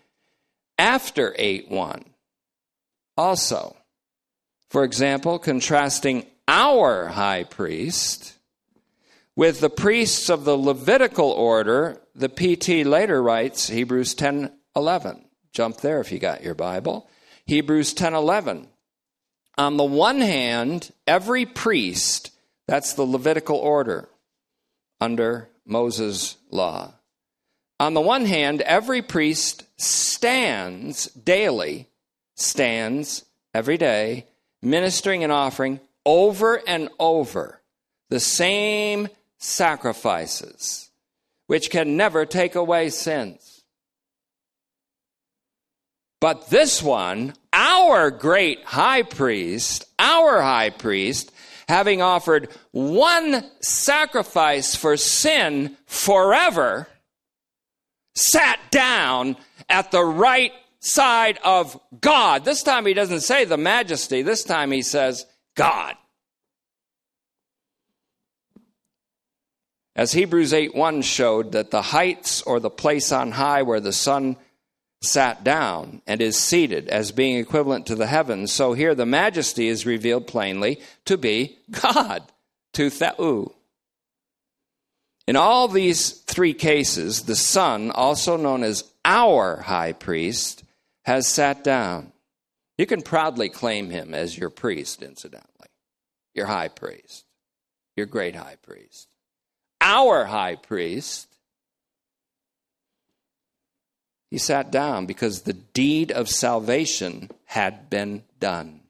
[0.80, 2.04] after 8 1.
[3.16, 3.76] Also,
[4.72, 8.34] for example, contrasting our high priest
[9.36, 15.26] with the priests of the Levitical order, the PT later writes Hebrews 10 11.
[15.54, 17.08] Jump there if you got your Bible.
[17.46, 18.68] Hebrews 10 11.
[19.60, 22.32] On the one hand, every priest
[22.68, 24.10] that's the Levitical order
[25.00, 26.94] under Moses' law.
[27.80, 31.88] On the one hand, every priest stands daily,
[32.36, 34.26] stands every day,
[34.62, 37.62] ministering and offering over and over
[38.10, 39.08] the same
[39.38, 40.90] sacrifices,
[41.46, 43.64] which can never take away sins.
[46.20, 51.32] But this one, our great high priest, our high priest,
[51.68, 56.88] having offered one sacrifice for sin forever,
[58.16, 59.38] sat down
[59.70, 62.46] at the right side of God.
[62.46, 65.96] This time he doesn't say the majesty, this time he says God.
[69.96, 73.92] As Hebrews 8 1 showed, that the heights or the place on high where the
[73.92, 74.38] sun
[75.02, 79.68] sat down and is seated as being equivalent to the heavens, so here the majesty
[79.68, 82.24] is revealed plainly to be God,
[82.74, 83.54] to Theou.
[85.28, 90.64] In all these three cases, the Son, also known as our high priest,
[91.04, 92.14] has sat down.
[92.78, 95.70] You can proudly claim him as your priest, incidentally,
[96.34, 97.26] your high priest,
[97.96, 99.10] your great high priest
[99.82, 101.27] our high priest,
[104.30, 108.82] he sat down because the deed of salvation had been done.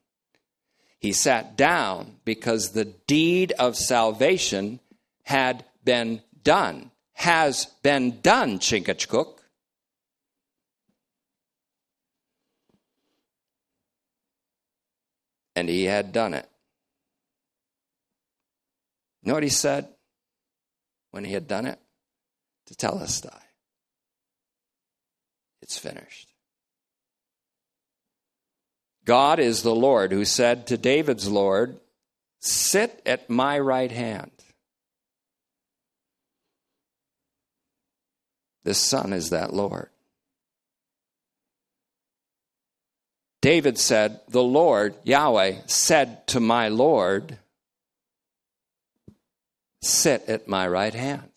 [1.00, 4.80] He sat down because the deed of salvation
[5.24, 6.92] had been done.
[7.14, 9.40] Has been done, Chingachgook.
[15.56, 16.48] And he had done it.
[19.24, 19.88] You know what he said?
[21.18, 21.80] when he had done it?
[22.70, 23.47] Tetelestai.
[25.68, 26.30] It's finished.
[29.04, 31.78] God is the Lord who said to David's Lord,
[32.40, 34.32] Sit at my right hand.
[38.64, 39.90] This Son is that Lord.
[43.42, 47.40] David said, The Lord, Yahweh, said to my Lord,
[49.82, 51.30] sit at my right hand.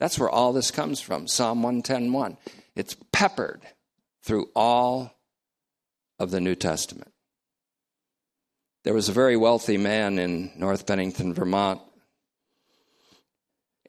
[0.00, 1.28] That's where all this comes from.
[1.28, 2.36] Psalm 110:1.
[2.78, 3.62] It's peppered
[4.22, 5.18] through all
[6.20, 7.12] of the New Testament.
[8.84, 11.80] There was a very wealthy man in North Bennington, Vermont.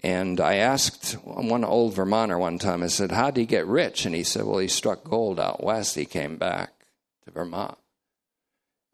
[0.01, 4.07] And I asked one old Vermonter one time, I said, How did he get rich?
[4.07, 5.93] And he said, Well, he struck gold out west.
[5.93, 6.71] He came back
[7.25, 7.77] to Vermont.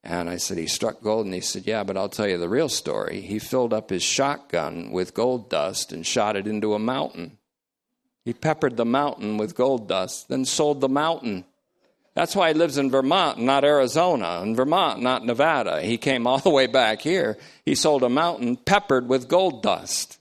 [0.04, 1.26] And I said, He struck gold.
[1.26, 3.22] And he said, Yeah, but I'll tell you the real story.
[3.22, 7.38] He filled up his shotgun with gold dust and shot it into a mountain.
[8.26, 11.46] He peppered the mountain with gold dust, then sold the mountain.
[12.16, 15.82] That's why he lives in Vermont, not Arizona, in Vermont, not Nevada.
[15.82, 17.38] He came all the way back here.
[17.66, 20.20] He sold a mountain peppered with gold dust.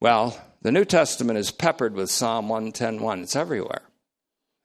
[0.00, 3.22] Well, the New Testament is peppered with Psalm 110.1.
[3.22, 3.82] It's everywhere.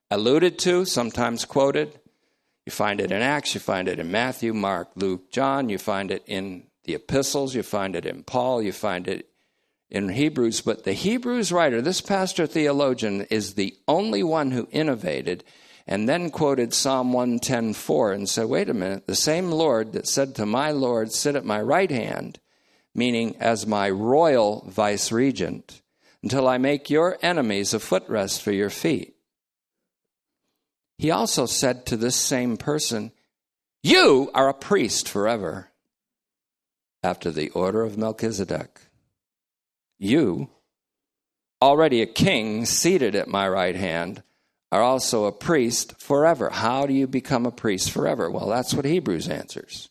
[0.10, 2.00] Alluded to, sometimes quoted,
[2.66, 6.10] you find it in Acts, you find it in Matthew, Mark, Luke, John, you find
[6.10, 9.30] it in the epistles, you find it in Paul, you find it
[9.90, 10.62] in Hebrews.
[10.62, 15.44] But the Hebrews writer, this pastor theologian, is the only one who innovated
[15.88, 20.36] and then quoted Psalm 110:4 and said, "Wait a minute, the same Lord that said
[20.36, 22.40] to my Lord, sit at my right hand,
[22.96, 25.82] meaning as my royal vice regent,
[26.24, 29.16] until I make your enemies a footrest for your feet."
[30.98, 33.12] He also said to this same person,
[33.84, 35.72] You are a priest forever,
[37.04, 38.85] after the order of Melchizedek.
[40.06, 40.50] You,
[41.62, 44.24] already a king seated at my right hand,
[44.72, 46.50] are also a priest forever.
[46.50, 48.30] How do you become a priest forever?
[48.30, 49.90] Well, that's what Hebrews answers.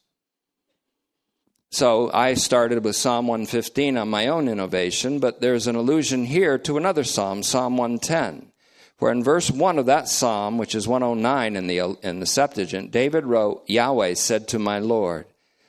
[1.70, 6.56] So I started with Psalm 115 on my own innovation, but there's an allusion here
[6.58, 8.52] to another psalm, Psalm 110.
[8.96, 12.92] For in verse 1 of that psalm, which is 109 in the, in the Septuagint,
[12.92, 15.26] David wrote, Yahweh said to my Lord,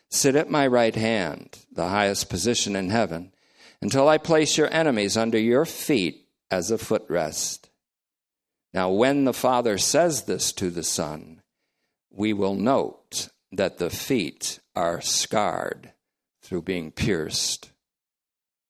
[0.10, 3.32] Sit at my right hand, the highest position in heaven,
[3.86, 7.70] until I place your enemies under your feet as a footrest.
[8.74, 11.44] Now, when the Father says this to the Son,
[12.10, 15.94] we will note that the feet are scarred
[16.42, 17.70] through being pierced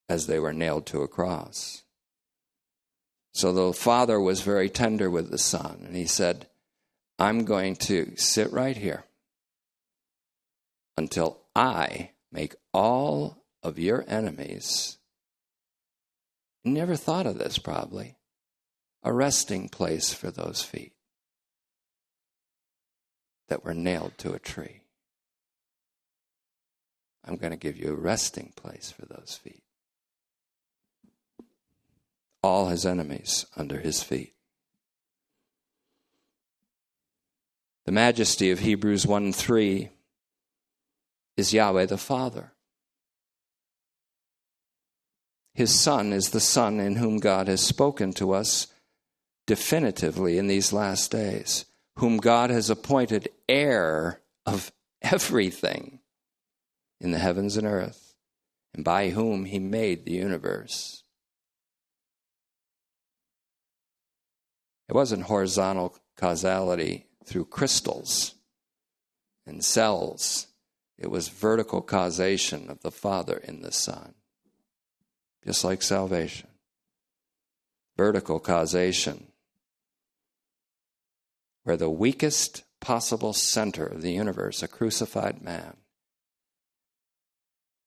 [0.09, 1.84] as they were nailed to a cross.
[3.34, 6.49] So the father was very tender with the son, and he said,
[7.18, 9.05] I'm going to sit right here
[10.97, 14.94] until I make all of your enemies.
[16.66, 18.18] Never thought of this, probably.
[19.03, 20.93] A resting place for those feet
[23.47, 24.82] that were nailed to a tree.
[27.24, 29.63] I'm going to give you a resting place for those feet
[32.45, 34.36] all his enemies under his feet.
[37.86, 39.89] The majesty of Hebrews 1 3
[41.38, 42.53] is Yahweh the Father.
[45.56, 48.68] His Son is the Son in whom God has spoken to us
[49.47, 51.66] definitively in these last days,
[51.97, 56.01] whom God has appointed heir of everything,
[56.99, 58.16] in the heavens and earth,
[58.74, 61.03] and by whom he made the universe.
[64.89, 68.36] It wasn't horizontal causality through crystals
[69.45, 70.47] and cells.
[70.97, 74.16] It was vertical causation of the Father in the Son,
[75.45, 76.47] just like salvation.
[77.97, 79.27] Vertical causation,
[81.63, 85.77] where the weakest possible center of the universe, a crucified man,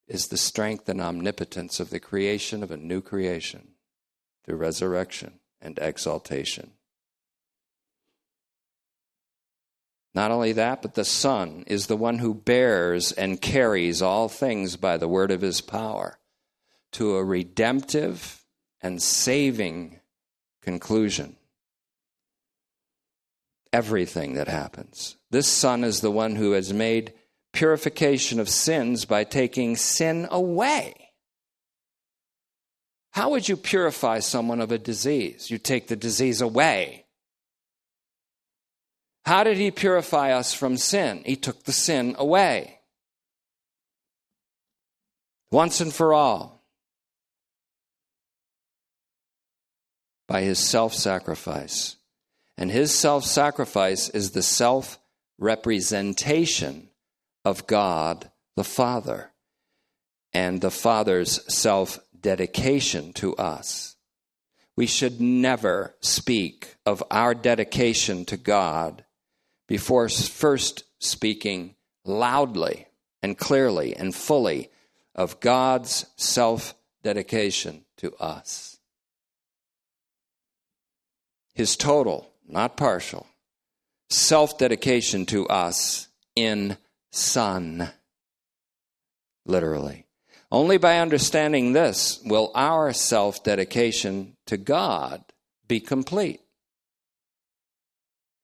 [0.06, 3.68] is the strength and omnipotence of the creation of a new creation
[4.44, 6.70] through resurrection and exaltation.
[10.14, 14.76] Not only that, but the Son is the one who bears and carries all things
[14.76, 16.18] by the word of his power
[16.92, 18.44] to a redemptive
[18.80, 20.00] and saving
[20.62, 21.36] conclusion.
[23.72, 25.16] Everything that happens.
[25.30, 27.12] This Son is the one who has made
[27.52, 31.10] purification of sins by taking sin away.
[33.12, 35.50] How would you purify someone of a disease?
[35.50, 37.06] You take the disease away.
[39.24, 41.22] How did he purify us from sin?
[41.26, 42.80] He took the sin away.
[45.50, 46.57] Once and for all.
[50.28, 51.96] By his self sacrifice.
[52.56, 55.00] And his self sacrifice is the self
[55.38, 56.90] representation
[57.44, 59.30] of God the Father
[60.32, 63.96] and the Father's self dedication to us.
[64.76, 69.04] We should never speak of our dedication to God
[69.66, 71.74] before first speaking
[72.04, 72.86] loudly
[73.22, 74.70] and clearly and fully
[75.14, 78.77] of God's self dedication to us.
[81.58, 83.26] His total, not partial,
[84.10, 86.06] self dedication to us
[86.36, 86.76] in
[87.10, 87.90] Son.
[89.44, 90.06] Literally.
[90.52, 95.24] Only by understanding this will our self dedication to God
[95.66, 96.40] be complete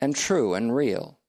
[0.00, 1.20] and true and real.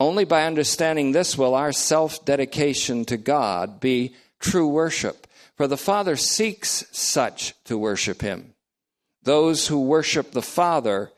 [0.00, 5.26] Only by understanding this will our self dedication to God be true worship.
[5.58, 8.53] For the Father seeks such to worship Him.
[9.24, 11.10] Those who worship the Father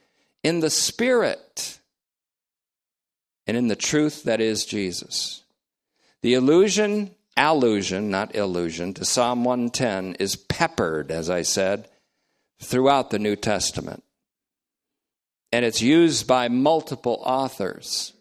[0.43, 1.79] in the Spirit
[3.47, 5.43] and in the truth that is Jesus.
[6.23, 11.89] The illusion, allusion, not illusion, to Psalm 110 is peppered, as I said,
[12.61, 14.03] throughout the New Testament
[15.53, 18.13] and it's used by multiple authors.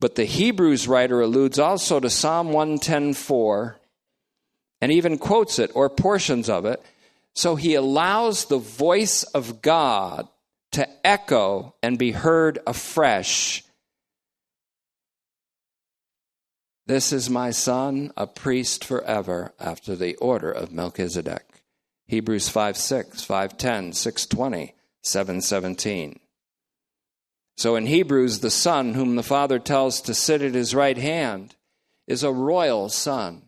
[0.00, 3.76] But the Hebrews writer alludes also to Psalm 110:4
[4.80, 6.80] and even quotes it or portions of it.
[7.34, 10.28] So he allows the voice of God
[10.72, 13.64] to echo and be heard afresh.
[16.86, 21.44] This is my son, a priest forever, after the order of Melchizedek.
[22.06, 24.74] Hebrews 5 6, 510, 620.
[25.04, 26.18] 717.
[27.56, 31.54] So in Hebrews, the Son, whom the Father tells to sit at his right hand,
[32.06, 33.42] is a royal Son.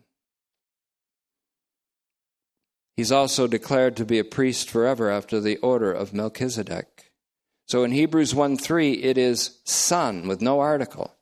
[2.97, 7.11] He's also declared to be a priest forever after the order of Melchizedek.
[7.67, 11.15] So in Hebrews 1 3, it is Son with no article,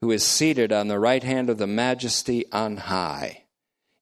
[0.00, 3.44] who is seated on the right hand of the majesty on high.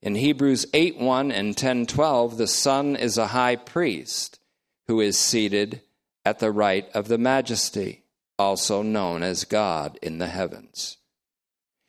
[0.01, 4.41] In Hebrews 8 1 and 10 12, the Son is a high priest
[4.87, 5.83] who is seated
[6.25, 8.05] at the right of the majesty,
[8.39, 10.97] also known as God in the heavens.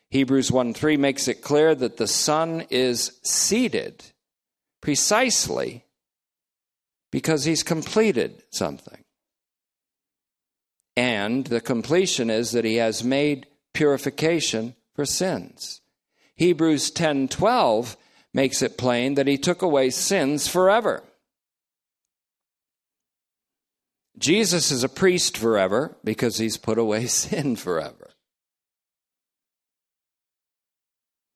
[0.09, 4.03] Hebrews 1 3 makes it clear that the Son is seated
[4.84, 5.86] precisely
[7.09, 9.01] because he's completed something.
[10.97, 15.79] And the completion is that he has made purification for sins.
[16.36, 17.95] Hebrews 10:12
[18.34, 21.01] makes it plain that he took away sins forever.
[24.17, 28.12] Jesus is a priest forever because he's put away sin forever.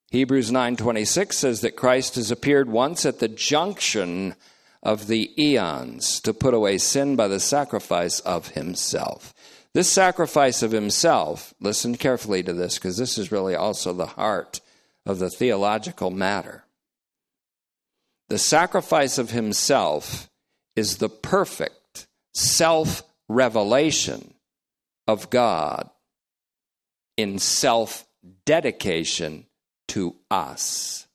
[0.09, 4.35] Hebrews 9:26 says that Christ has appeared once at the junction
[4.81, 9.33] of the eons to put away sin by the sacrifice of himself.
[9.73, 14.61] This sacrifice of himself, listen carefully to this because this is really also the heart
[15.05, 16.63] of the theological matter.
[18.29, 20.29] The sacrifice of himself
[20.75, 24.35] is the perfect self revelation
[25.05, 25.89] of God
[27.17, 28.07] in self
[28.45, 29.46] dedication
[29.87, 31.07] to us.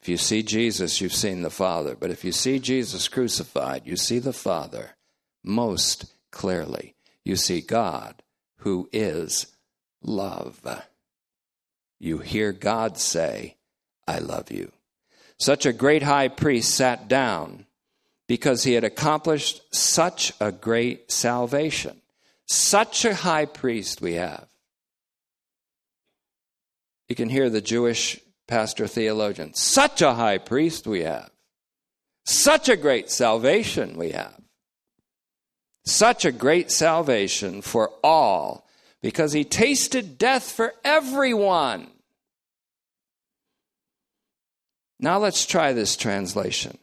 [0.00, 1.96] If you see Jesus, you've seen the Father.
[1.98, 4.96] But if you see Jesus crucified, you see the Father
[5.42, 6.94] most clearly.
[7.24, 8.22] You see God,
[8.58, 9.46] who is
[10.02, 10.60] love.
[11.98, 13.56] You hear God say,
[14.06, 14.72] I love you.
[15.38, 17.64] Such a great high priest sat down
[18.26, 22.02] because he had accomplished such a great salvation.
[22.46, 24.48] Such a high priest we have.
[27.08, 29.54] You can hear the Jewish pastor theologian.
[29.54, 31.30] Such a high priest we have.
[32.24, 34.40] Such a great salvation we have.
[35.84, 38.66] Such a great salvation for all
[39.02, 41.88] because he tasted death for everyone.
[44.98, 46.78] Now let's try this translation.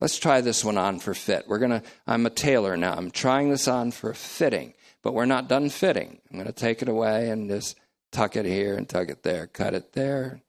[0.00, 1.44] Let's try this one on for fit.
[1.46, 2.94] We're going to I'm a tailor now.
[2.94, 6.18] I'm trying this on for fitting, but we're not done fitting.
[6.30, 7.76] I'm going to take it away and just
[8.12, 10.40] tuck it here and tuck it there, cut it there,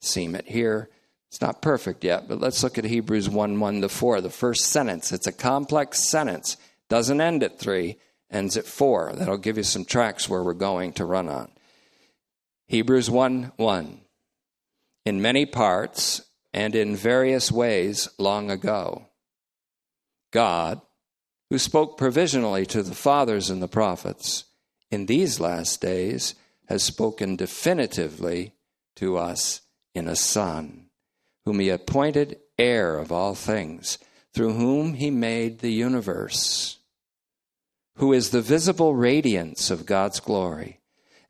[0.00, 0.88] seam it here.
[1.30, 4.66] It's not perfect yet, but let's look at Hebrews 1 1 to 4, the first
[4.66, 5.12] sentence.
[5.12, 6.56] It's a complex sentence,
[6.88, 7.96] doesn't end at 3,
[8.30, 9.14] ends at 4.
[9.16, 11.50] That'll give you some tracks where we're going to run on.
[12.68, 14.00] Hebrews 1 1.
[15.04, 19.06] In many parts and in various ways long ago,
[20.32, 20.80] God,
[21.50, 24.44] who spoke provisionally to the fathers and the prophets,
[24.90, 26.34] in these last days
[26.66, 28.54] has spoken definitively
[28.96, 29.60] to us
[29.94, 30.86] in a Son,
[31.44, 33.98] whom he appointed heir of all things,
[34.32, 36.78] through whom he made the universe,
[37.96, 40.80] who is the visible radiance of God's glory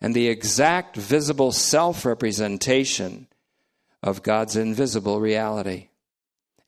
[0.00, 3.26] and the exact visible self representation
[4.02, 5.88] of God's invisible reality,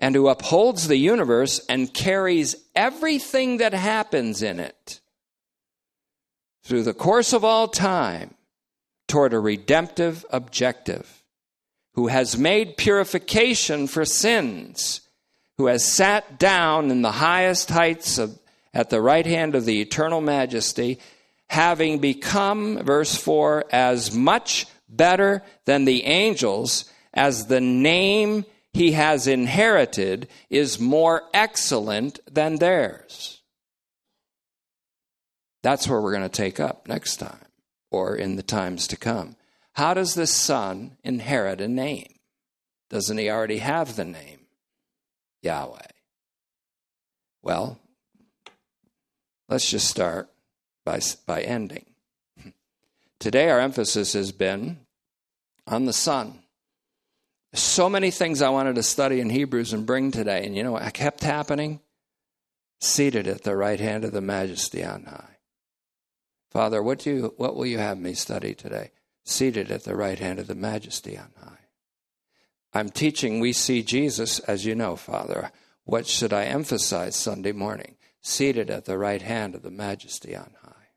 [0.00, 5.00] and who upholds the universe and carries everything that happens in it
[6.62, 8.35] through the course of all time
[9.08, 11.22] toward a redemptive objective,
[11.94, 15.00] who has made purification for sins,
[15.58, 18.38] who has sat down in the highest heights of,
[18.74, 20.98] at the right hand of the eternal majesty,
[21.48, 29.26] having become, verse 4, as much better than the angels as the name he has
[29.26, 33.40] inherited is more excellent than theirs.
[35.62, 37.46] That's where we're going to take up next time
[37.96, 39.36] or in the times to come.
[39.72, 42.12] How does this son inherit a name?
[42.90, 44.40] Doesn't he already have the name?
[45.42, 45.88] Yahweh.
[47.42, 47.78] Well,
[49.48, 50.28] let's just start
[50.84, 51.86] by, by ending.
[53.18, 54.78] Today, our emphasis has been
[55.66, 56.40] on the Son.
[57.54, 60.72] So many things I wanted to study in Hebrews and bring today, and you know
[60.72, 61.80] what kept happening?
[62.80, 65.35] Seated at the right hand of the Majesty on high.
[66.56, 68.90] Father, what, do you, what will you have me study today?
[69.26, 71.58] Seated at the right hand of the majesty on high.
[72.72, 75.52] I'm teaching we see Jesus, as you know, Father.
[75.84, 77.96] What should I emphasize Sunday morning?
[78.22, 80.88] Seated at the right hand of the majesty on high.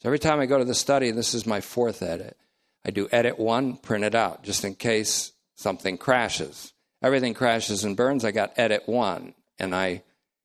[0.00, 2.36] So every time I go to the study, this is my fourth edit.
[2.84, 6.72] I do edit one, print it out, just in case something crashes.
[7.00, 8.24] Everything crashes and burns.
[8.24, 10.02] I got edit one, and I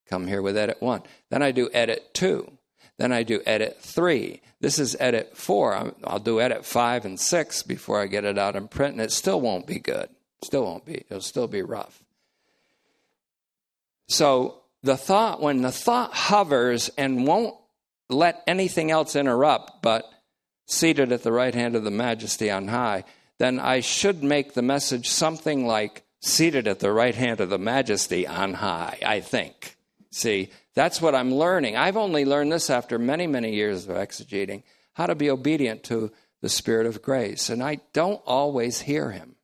[0.07, 1.01] come here with edit one.
[1.31, 2.58] Then I do edit two.
[2.99, 4.41] Then I do edit three.
[4.59, 5.93] This is edit four.
[6.03, 9.13] I'll do edit five and six before I get it out in print, and it
[9.13, 10.09] still won't be good.
[10.43, 11.05] Still won't be.
[11.09, 12.03] It'll still be rough.
[14.09, 17.55] So the thought, when the thought hovers and won't
[18.09, 20.03] let anything else interrupt, but
[20.65, 23.05] seated at the right hand of the majesty on high,
[23.37, 27.57] then I should make the message something like seated at the right hand of the
[27.57, 29.77] majesty on high, I think.
[30.11, 31.75] See, that's what I'm learning.
[31.75, 34.63] I've only learned this after many, many years of exegeting
[34.93, 36.11] how to be obedient to
[36.41, 37.49] the Spirit of grace.
[37.49, 39.35] And I don't always hear him.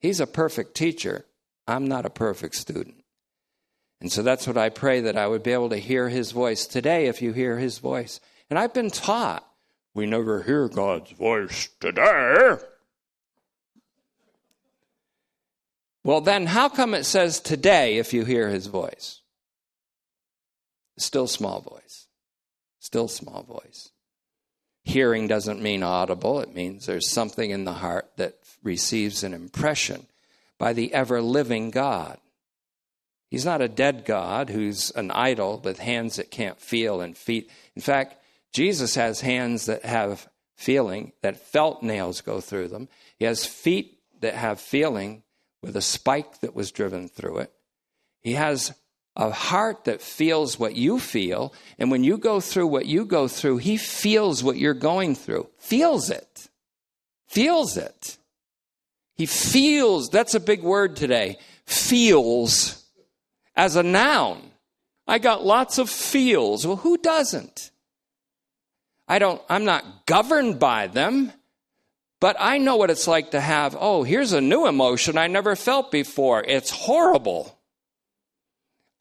[0.00, 1.24] He's a perfect teacher.
[1.66, 3.04] I'm not a perfect student.
[4.00, 6.66] And so that's what I pray that I would be able to hear his voice
[6.66, 8.18] today if you hear his voice.
[8.50, 9.46] And I've been taught
[9.94, 12.56] we never hear God's voice today.
[16.04, 19.21] Well, then, how come it says today if you hear his voice?
[20.98, 22.06] Still small voice.
[22.78, 23.90] Still small voice.
[24.84, 30.06] Hearing doesn't mean audible, it means there's something in the heart that receives an impression
[30.58, 32.18] by the ever living God.
[33.30, 37.50] He's not a dead God who's an idol with hands that can't feel and feet.
[37.74, 38.16] In fact,
[38.52, 42.88] Jesus has hands that have feeling, that felt nails go through them.
[43.18, 45.22] He has feet that have feeling
[45.62, 47.52] with a spike that was driven through it.
[48.20, 48.74] He has
[49.16, 51.52] a heart that feels what you feel.
[51.78, 55.48] And when you go through what you go through, he feels what you're going through.
[55.58, 56.48] Feels it.
[57.26, 58.18] Feels it.
[59.14, 61.38] He feels, that's a big word today.
[61.66, 62.84] Feels
[63.54, 64.40] as a noun.
[65.06, 66.66] I got lots of feels.
[66.66, 67.70] Well, who doesn't?
[69.06, 71.32] I don't, I'm not governed by them,
[72.20, 75.56] but I know what it's like to have, oh, here's a new emotion I never
[75.56, 76.42] felt before.
[76.42, 77.58] It's horrible.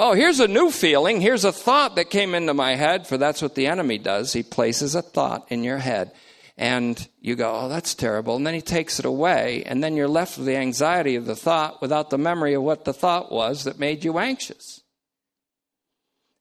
[0.04, 1.22] Oh, here's a new feeling.
[1.22, 4.34] Here's a thought that came into my head, for that's what the enemy does.
[4.34, 6.12] He places a thought in your head.
[6.58, 8.36] And you go, oh, that's terrible.
[8.36, 9.62] And then he takes it away.
[9.64, 12.84] And then you're left with the anxiety of the thought without the memory of what
[12.84, 14.82] the thought was that made you anxious.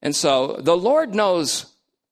[0.00, 1.66] And so the Lord knows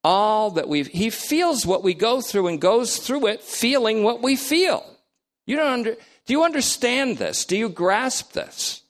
[0.04, 4.20] all that we've, he feels what we go through and goes through it feeling what
[4.20, 4.84] we feel.
[5.46, 5.94] You don't under,
[6.26, 7.46] do you understand this?
[7.46, 8.82] Do you grasp this?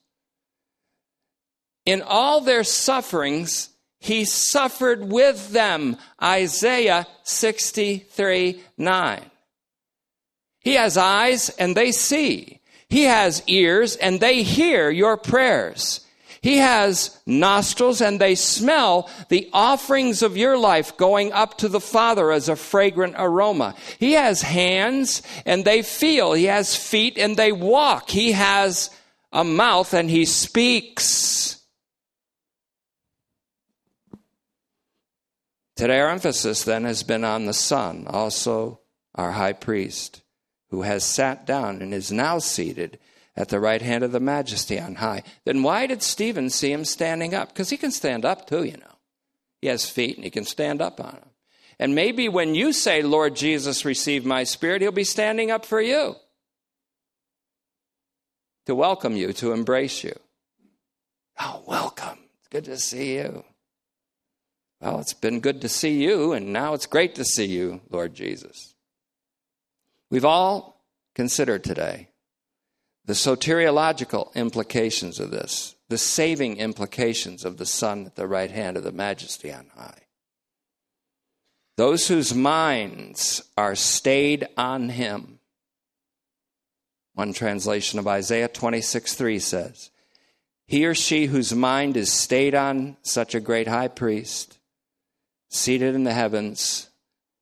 [1.89, 5.97] In all their sufferings, he suffered with them.
[6.23, 9.23] Isaiah 63 9.
[10.61, 12.61] He has eyes and they see.
[12.91, 16.05] He has ears and they hear your prayers.
[16.43, 21.81] He has nostrils and they smell the offerings of your life going up to the
[21.81, 23.75] Father as a fragrant aroma.
[23.99, 26.35] He has hands and they feel.
[26.35, 28.11] He has feet and they walk.
[28.11, 28.91] He has
[29.33, 31.58] a mouth and he speaks.
[35.79, 38.81] Today, our emphasis then has been on the Son, also
[39.15, 40.23] our high priest,
[40.71, 42.99] who has sat down and is now seated
[43.37, 45.23] at the right hand of the majesty on high.
[45.45, 47.51] Then why did Stephen see him standing up?
[47.51, 48.97] Because he can stand up too, you know.
[49.63, 51.31] He has feet and he can stand up on them.
[51.79, 55.81] And maybe when you say, Lord Jesus, receive my spirit, he'll be standing up for
[55.81, 56.17] you
[58.67, 60.19] to welcome you, to embrace you.
[61.39, 62.19] Oh, welcome.
[62.41, 63.45] It's good to see you.
[64.81, 68.15] Well, it's been good to see you, and now it's great to see you, Lord
[68.15, 68.75] Jesus.
[70.11, 72.11] We've all considered today
[73.05, 78.77] the soteriological implications of this, the saving implications of the Son at the right hand
[78.77, 80.03] of the Majesty on high.
[81.77, 85.39] Those whose minds are stayed on Him.
[87.15, 89.91] One translation of Isaiah 26 3 says,
[90.67, 94.58] He or she whose mind is stayed on such a great high priest
[95.49, 96.91] seated in the heavens,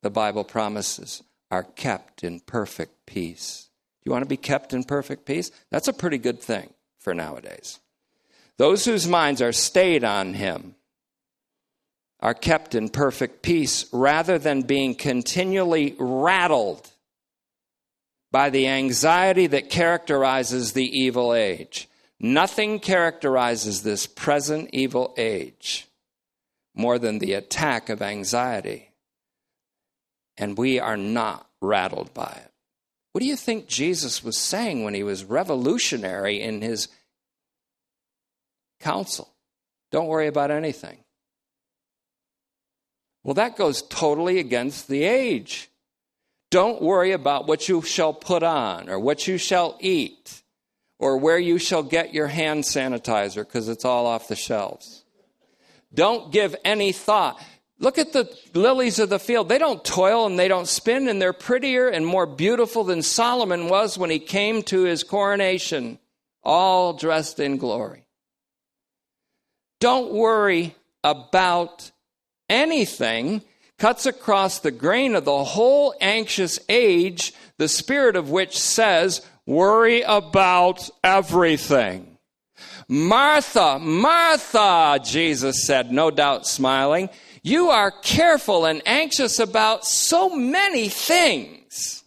[0.03, 3.69] the Bible promises, are kept in perfect peace.
[4.05, 5.51] You want to be kept in perfect peace?
[5.71, 7.81] That's a pretty good thing for nowadays.
[8.57, 10.77] Those whose minds are stayed on Him
[12.21, 16.91] are kept in perfect peace rather than being continually rattled
[18.33, 21.89] by the anxiety that characterizes the evil age.
[22.19, 25.87] Nothing characterizes this present evil age
[26.77, 28.91] more than the attack of anxiety.
[30.37, 32.53] And we are not rattled by it.
[33.13, 36.89] What do you think Jesus was saying when he was revolutionary in his
[38.79, 39.33] counsel?
[39.91, 40.99] Don't worry about anything.
[43.25, 45.71] Well, that goes totally against the age.
[46.51, 50.43] Don't worry about what you shall put on or what you shall eat
[50.99, 55.06] or where you shall get your hand sanitizer because it's all off the shelves.
[55.97, 57.43] Don't give any thought.
[57.79, 59.49] Look at the lilies of the field.
[59.49, 63.69] They don't toil and they don't spin, and they're prettier and more beautiful than Solomon
[63.69, 65.99] was when he came to his coronation,
[66.45, 68.07] all dressed in glory.
[69.81, 71.91] Don't worry about
[72.49, 73.43] anything.
[73.79, 80.03] Cuts across the grain of the whole anxious age, the spirit of which says, worry
[80.03, 82.16] about everything.
[82.89, 87.09] Martha, Martha, Jesus said, no doubt smiling,
[87.43, 92.05] you are careful and anxious about so many things.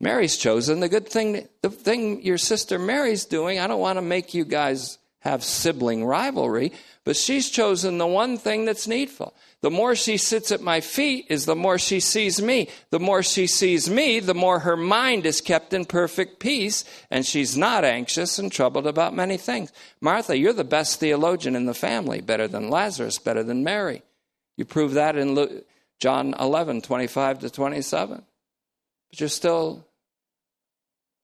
[0.00, 3.58] Mary's chosen the good thing, the thing your sister Mary's doing.
[3.58, 6.72] I don't want to make you guys have sibling rivalry,
[7.04, 9.34] but she's chosen the one thing that's needful.
[9.60, 12.68] The more she sits at my feet is the more she sees me.
[12.90, 17.26] The more she sees me, the more her mind is kept in perfect peace, and
[17.26, 19.72] she's not anxious and troubled about many things.
[20.00, 24.02] Martha, you're the best theologian in the family, better than Lazarus, better than Mary.
[24.56, 25.66] You prove that in Luke,
[25.98, 28.22] John 11, 25 to 27.
[29.10, 29.84] But you're still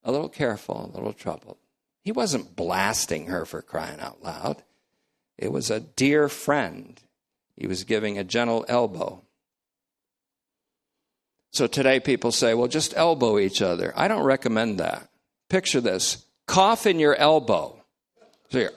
[0.03, 1.57] a little careful, a little troubled.
[2.01, 4.61] He wasn't blasting her for crying out loud.
[5.37, 7.01] It was a dear friend
[7.55, 9.21] he was giving a gentle elbow.
[11.51, 13.93] So today people say, well, just elbow each other.
[13.95, 15.07] I don't recommend that.
[15.49, 17.81] Picture this cough in your elbow.
[18.49, 18.67] So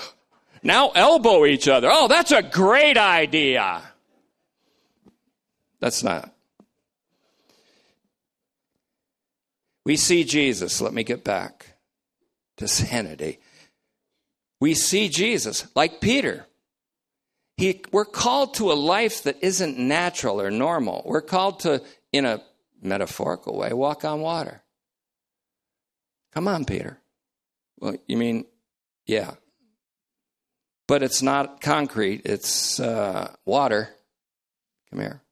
[0.62, 1.88] now elbow each other.
[1.90, 3.82] Oh, that's a great idea.
[5.78, 6.32] That's not.
[9.84, 10.80] We see Jesus.
[10.80, 11.76] Let me get back
[12.56, 13.38] to sanity.
[14.58, 16.46] We see Jesus like Peter.
[17.56, 21.02] He, we're called to a life that isn't natural or normal.
[21.06, 21.82] We're called to,
[22.12, 22.42] in a
[22.82, 24.62] metaphorical way, walk on water.
[26.32, 26.98] Come on, Peter.
[27.78, 28.44] Well, you mean,
[29.06, 29.34] yeah.
[30.86, 33.88] But it's not concrete, it's uh, water.
[34.90, 35.22] Come here.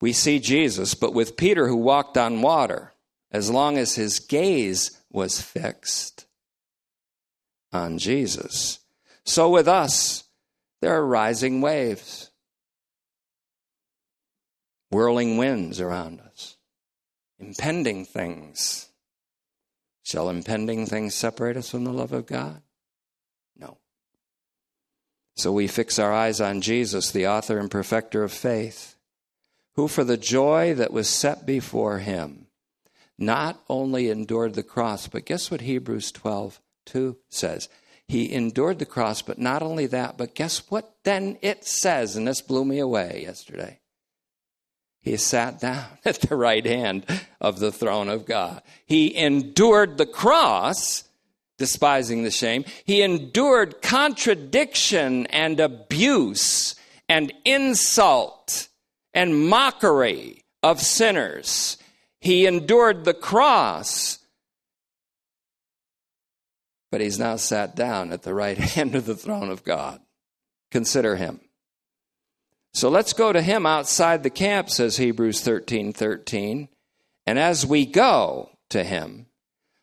[0.00, 2.94] We see Jesus, but with Peter who walked on water,
[3.30, 6.26] as long as his gaze was fixed
[7.72, 8.78] on Jesus.
[9.24, 10.24] So with us,
[10.80, 12.30] there are rising waves,
[14.90, 16.56] whirling winds around us,
[17.38, 18.88] impending things.
[20.02, 22.62] Shall impending things separate us from the love of God?
[23.56, 23.78] No.
[25.36, 28.96] So we fix our eyes on Jesus, the author and perfecter of faith,
[29.74, 32.46] who for the joy that was set before him
[33.20, 37.68] not only endured the cross, but guess what Hebrews 12 2 says?
[38.10, 42.16] He endured the cross, but not only that, but guess what then it says?
[42.16, 43.78] And this blew me away yesterday.
[45.00, 47.06] He sat down at the right hand
[47.40, 48.62] of the throne of God.
[48.84, 51.04] He endured the cross,
[51.56, 52.64] despising the shame.
[52.84, 56.74] He endured contradiction and abuse
[57.08, 58.70] and insult
[59.14, 61.78] and mockery of sinners.
[62.18, 64.18] He endured the cross
[66.90, 70.00] but he's now sat down at the right hand of the throne of God.
[70.70, 71.40] Consider him.
[72.72, 76.68] So let's go to him outside the camp, says Hebrews 13 13.
[77.26, 79.26] And as we go to him,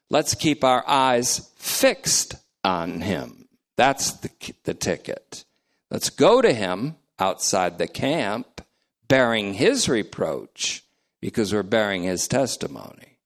[0.10, 3.48] let's keep our eyes fixed on him.
[3.76, 4.30] That's the,
[4.64, 5.46] the ticket.
[5.92, 8.62] Let's go to him outside the camp,
[9.08, 10.84] bearing his reproach,
[11.22, 13.17] because we're bearing his testimony.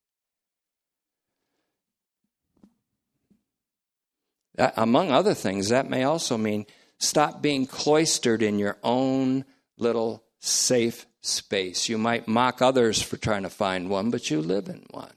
[4.62, 6.68] That, among other things, that may also mean
[6.99, 9.43] stop being cloistered in your own
[9.80, 11.89] little safe space.
[11.89, 15.16] You might mock others for trying to find one, but you live in one.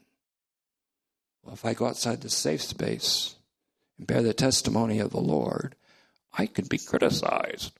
[1.43, 3.35] Well, if I go outside the safe space
[3.99, 5.75] and bear the testimony of the Lord,
[6.35, 7.71] I could be criticized.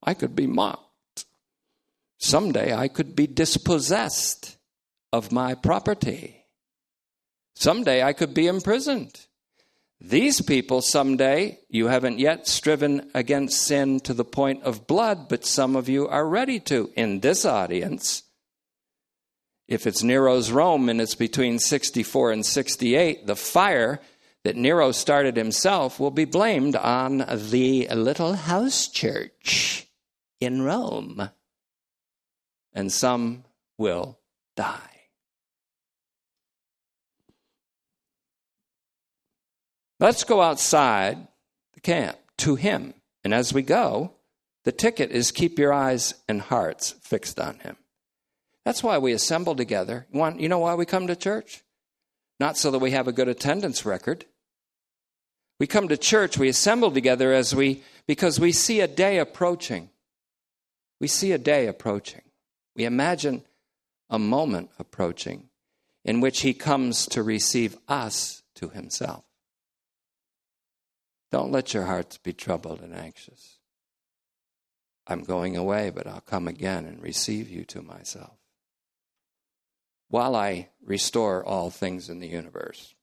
[0.00, 1.24] I could be mocked.
[2.18, 4.58] Someday I could be dispossessed
[5.12, 6.46] of my property.
[7.56, 9.26] Someday I could be imprisoned.
[10.04, 15.46] These people someday, you haven't yet striven against sin to the point of blood, but
[15.46, 18.24] some of you are ready to in this audience.
[19.68, 24.00] If it's Nero's Rome and it's between 64 and 68, the fire
[24.42, 29.86] that Nero started himself will be blamed on the little house church
[30.40, 31.30] in Rome.
[32.72, 33.44] And some
[33.78, 34.18] will
[34.56, 34.91] die.
[40.02, 41.28] Let's go outside
[41.74, 42.92] the camp to him.
[43.22, 44.10] And as we go,
[44.64, 47.76] the ticket is keep your eyes and hearts fixed on him.
[48.64, 50.08] That's why we assemble together.
[50.12, 51.62] You know why we come to church?
[52.40, 54.24] Not so that we have a good attendance record.
[55.60, 59.88] We come to church, we assemble together as we because we see a day approaching.
[61.00, 62.22] We see a day approaching.
[62.74, 63.44] We imagine
[64.10, 65.48] a moment approaching
[66.04, 69.22] in which he comes to receive us to himself.
[71.32, 73.58] Don't let your hearts be troubled and anxious.
[75.06, 78.36] I'm going away, but I'll come again and receive you to myself.
[80.08, 82.94] While I restore all things in the universe,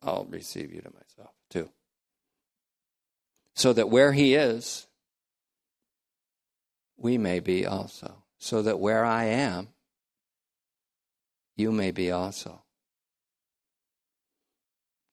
[0.00, 1.68] I'll receive you to myself too.
[3.56, 4.86] So that where He is,
[6.96, 8.22] we may be also.
[8.38, 9.68] So that where I am,
[11.56, 12.62] you may be also.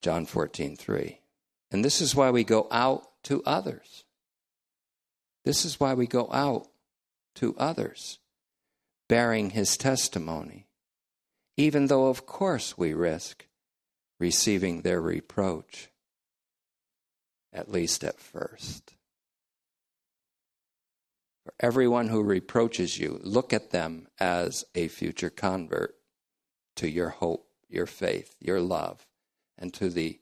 [0.00, 1.19] John 14, 3.
[1.70, 4.04] And this is why we go out to others.
[5.44, 6.68] This is why we go out
[7.36, 8.18] to others,
[9.08, 10.66] bearing his testimony,
[11.56, 13.46] even though, of course, we risk
[14.18, 15.90] receiving their reproach,
[17.52, 18.94] at least at first.
[21.44, 25.94] For everyone who reproaches you, look at them as a future convert
[26.76, 29.06] to your hope, your faith, your love,
[29.56, 30.20] and to the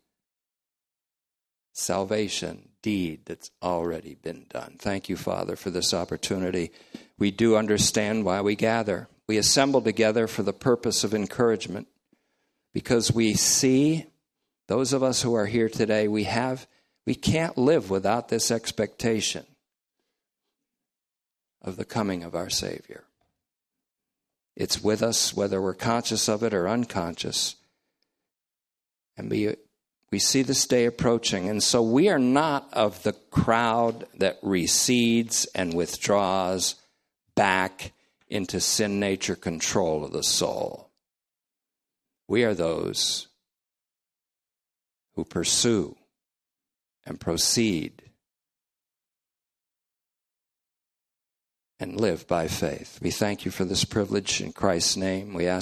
[1.78, 4.76] salvation deed that's already been done.
[4.78, 6.70] Thank you, Father, for this opportunity.
[7.18, 9.08] We do understand why we gather.
[9.26, 11.88] We assemble together for the purpose of encouragement
[12.72, 14.06] because we see
[14.66, 16.66] those of us who are here today, we have
[17.06, 19.46] we can't live without this expectation
[21.62, 23.04] of the coming of our Savior.
[24.54, 27.56] It's with us whether we're conscious of it or unconscious.
[29.16, 29.54] And we
[30.10, 35.46] We see this day approaching, and so we are not of the crowd that recedes
[35.54, 36.76] and withdraws
[37.34, 37.92] back
[38.28, 40.90] into sin nature control of the soul.
[42.26, 43.28] We are those
[45.14, 45.96] who pursue
[47.04, 48.02] and proceed
[51.80, 52.98] and live by faith.
[53.02, 55.34] We thank you for this privilege in Christ's name.
[55.34, 55.56] We ask